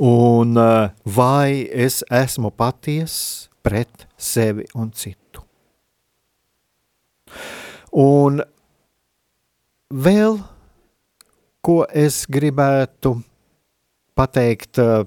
Un 0.00 0.56
eh, 0.56 0.90
vai 1.04 1.66
es 1.66 2.00
esmu 2.06 2.52
patiess 2.54 3.48
pret 3.62 4.06
sevi 4.16 4.64
un 4.74 4.92
citu. 4.96 5.42
Un 7.90 8.38
vēl, 9.90 10.38
ko 11.60 11.82
es 11.90 12.22
gribētu 12.30 13.16
pateikt 14.16 14.78
uh, 14.80 15.02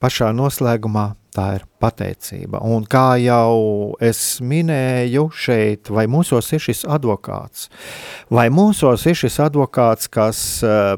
pašā 0.00 0.30
noslēgumā 0.36 1.10
tā 1.34 1.46
ir 1.58 1.66
pateicība. 1.82 2.60
Un 2.66 2.86
kā 2.90 3.14
jau 3.22 3.94
es 4.02 4.40
minēju 4.42 5.28
šeit, 5.30 5.90
vai 5.94 6.06
mūsos 6.10 6.50
ir 6.56 6.62
šis 6.64 6.84
advokāts, 6.90 7.68
vai 8.32 8.48
mūsos 8.52 9.06
ir 9.06 9.18
šis 9.18 9.38
advokāts, 9.46 10.10
kas 10.10 10.40
uh, 10.66 10.96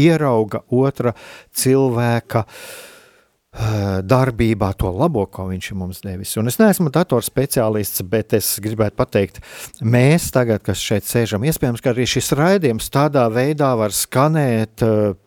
ierauga 0.00 0.62
otra 0.72 1.12
cilvēka 1.52 2.44
uh, 2.46 4.00
darbībā 4.06 4.72
to 4.80 4.92
labo, 4.94 5.26
ko 5.28 5.50
viņš 5.50 5.70
ir 5.72 5.80
mums 5.82 6.02
devis. 6.06 6.36
Un 6.40 6.48
es 6.48 6.60
neesmu 6.62 6.92
datorspeciālists, 6.94 8.06
bet 8.08 8.38
es 8.38 8.54
gribētu 8.62 8.96
pateikt, 9.02 9.42
mēs 9.82 10.30
tagad, 10.34 10.64
kas 10.64 10.80
šeit 10.80 11.08
sēžam, 11.08 11.44
iespējams, 11.44 11.84
ka 11.84 11.92
arī 11.92 12.08
šis 12.08 12.32
raidījums 12.38 12.88
tādā 12.94 13.28
veidā 13.34 13.74
var 13.76 13.92
skanēt 13.92 14.86
uh, 14.86 15.18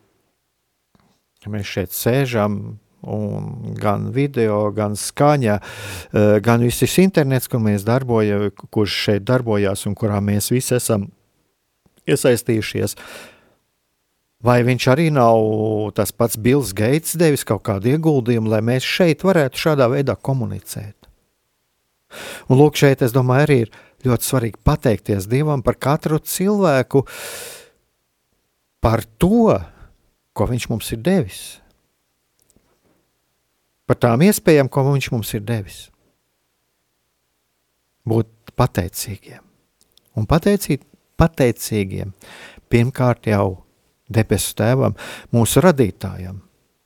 Mēs 1.52 1.68
šeit 1.68 1.94
sēžam, 1.94 2.78
un 3.04 3.74
gan 3.76 4.08
video, 4.12 4.70
gan 4.72 4.96
skaņa, 4.96 5.58
eh, 5.60 6.40
gan 6.40 6.60
viss 6.60 6.80
šis 6.80 6.98
internets, 7.04 7.48
kur 7.48 7.60
mēs 7.60 7.84
darbojamies, 7.84 8.52
kurš 8.70 8.96
šeit 9.04 9.24
darbojās 9.24 9.86
un 9.86 9.94
kurā 9.94 10.20
mēs 10.20 10.50
visi 10.50 10.74
esam 10.74 11.10
iesaistījušies. 12.06 12.96
Vai 14.44 14.62
viņš 14.62 14.84
arī 14.92 15.10
nav 15.12 15.92
tas 15.96 16.12
pats 16.12 16.36
Bills 16.36 16.74
Gates 16.76 17.16
devis 17.16 17.44
kaut 17.44 17.62
kādu 17.62 17.96
ieguldījumu, 17.96 18.48
lai 18.48 18.60
mēs 18.60 18.84
šeit 18.84 19.24
varētu 19.24 19.56
šādā 19.56 19.88
veidā 19.88 20.16
komunicēt? 20.20 20.94
Un 22.48 22.58
lūk, 22.58 22.76
šeit 22.76 23.02
es 23.02 23.12
domāju, 23.12 23.46
arī 23.46 23.58
ir 23.64 23.70
ļoti 24.04 24.28
svarīgi 24.28 24.60
pateikties 24.62 25.26
Dievam 25.26 25.62
par 25.64 25.78
katru 25.80 26.18
cilvēku, 26.20 27.06
par 28.84 29.00
to, 29.18 29.56
ko 30.34 30.48
viņš 30.50 30.68
mums 30.70 30.90
ir 30.94 31.02
devis. 31.04 31.42
Par 33.84 33.98
tām 34.00 34.24
iespējām, 34.24 34.70
ko 34.72 34.86
viņš 34.88 35.10
mums 35.12 35.32
ir 35.36 35.44
devis. 35.46 35.84
Būt 38.08 38.54
pateicīgiem. 38.58 39.42
Un 40.18 40.28
pateicīt, 40.30 40.84
pateicīgiem 41.20 42.12
pirmkārt 42.70 43.28
jau 43.30 43.64
debesu 44.10 44.54
tēvam, 44.58 44.96
mūsu 45.32 45.62
radītājam, 45.64 46.40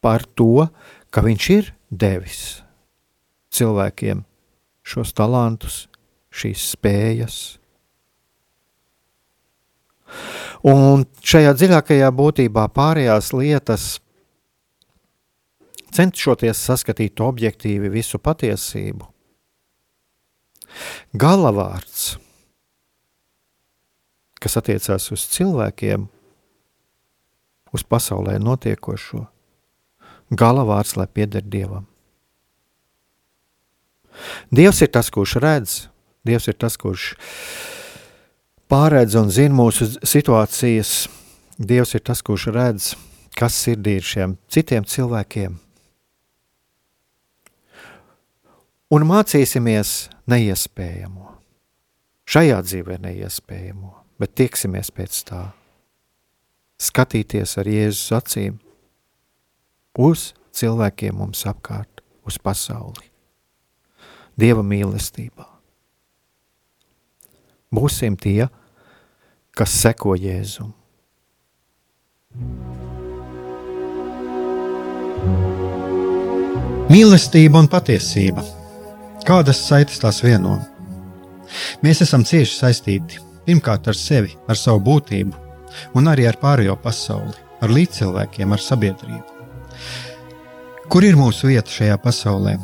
par 0.05 0.25
to, 0.39 0.69
ka 1.11 1.25
viņš 1.25 1.51
ir 1.55 1.71
devis 1.91 2.43
cilvēkiem 3.55 4.23
šos 4.87 5.15
talantus, 5.17 5.87
šīs 6.33 6.71
spējas, 6.75 7.39
Un 10.67 11.05
šajā 11.23 11.55
dziļākajā 11.55 12.09
būtībā 12.19 12.67
pārējās 12.75 13.31
lietas, 13.37 13.87
cenšoties 15.95 16.59
saskatīt 16.59 17.21
objektīvi 17.23 17.91
visu 17.93 18.19
patiesību, 18.19 19.07
galavārds, 21.15 22.17
kas 24.43 24.59
attiecās 24.59 25.11
uz 25.15 25.27
cilvēkiem, 25.31 26.09
uz 27.75 27.85
pasaulē 27.85 28.39
notiekošo, 28.43 29.25
galavārds, 30.35 30.97
lai 30.99 31.07
pieder 31.07 31.47
Dievam. 31.47 31.87
Dievs 34.51 34.83
ir 34.83 34.91
tas, 34.91 35.11
kurš 35.15 35.39
redz, 35.39 35.81
Dievs 36.27 36.49
ir 36.51 36.57
tas, 36.59 36.77
kurš 36.77 37.13
pārēdz 38.71 39.17
un 39.21 39.31
zina 39.35 39.57
mūsu 39.57 39.91
situācijas. 40.03 41.07
Dievs 41.59 41.97
ir 41.99 42.05
tas, 42.07 42.23
kurš 42.23 42.51
redz, 42.55 42.93
kas 43.35 43.57
sirdī 43.65 43.99
ir 43.99 44.07
šiem 44.07 44.37
citiem 44.53 44.87
cilvēkiem. 44.87 45.57
un 48.95 49.05
mācīsimies 49.09 50.09
neiespējamo. 50.31 51.35
Šajā 52.29 52.61
dzīvē 52.65 52.99
neiespējamo, 53.05 53.93
bet 54.21 54.35
tieksimies 54.37 54.91
pēc 54.95 55.21
tā. 55.29 55.43
Skatīties 56.79 57.57
ar 57.59 57.69
Jēzus 57.69 58.15
acīm 58.17 58.59
uz 59.99 60.33
cilvēkiem 60.55 61.17
mums 61.19 61.45
apkārt, 61.49 62.03
uz 62.29 62.39
pasauli. 62.41 63.09
Dieva 64.39 64.63
mīlestībā. 64.63 65.58
Būsim 67.75 68.17
tie, 68.17 68.49
kas 69.53 69.75
seko 69.83 70.15
Jēzum. 70.17 70.73
Mīlestība 76.89 77.61
un 77.61 77.69
patiesība. 77.69 78.45
Kādas 79.29 79.61
saites 79.67 80.01
tās 80.01 80.23
vieno? 80.25 80.57
Mēs 81.85 82.01
esam 82.05 82.25
cieši 82.25 82.55
saistīti 82.55 83.21
pirmkārt 83.49 83.89
ar 83.89 83.97
sevi, 83.97 84.35
ar 84.49 84.57
savu 84.57 84.81
būtību, 84.85 85.35
un 85.97 86.09
arī 86.09 86.27
ar 86.29 86.37
pārējo 86.41 86.77
pasauli, 86.81 87.37
ar 87.65 87.73
līdzcilvēkiem, 87.73 88.53
ar 88.53 88.61
sabiedrību. 88.61 89.25
Kur 90.89 91.05
ir 91.05 91.17
mūsu 91.21 91.51
vieta 91.51 91.73
šajā 91.73 91.97
pasaulē? 92.01 92.57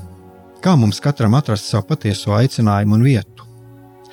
Kā 0.65 0.73
mums 0.81 1.01
katram 1.05 1.37
atrast 1.37 1.69
savu 1.69 1.91
patieso 1.91 2.33
aicinājumu 2.37 2.97
un 2.97 3.05
vietu? 3.05 3.34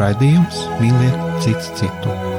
raidījums 0.00 0.64
mīliet 0.80 1.22
citu 1.44 1.72
citu. 1.78 2.35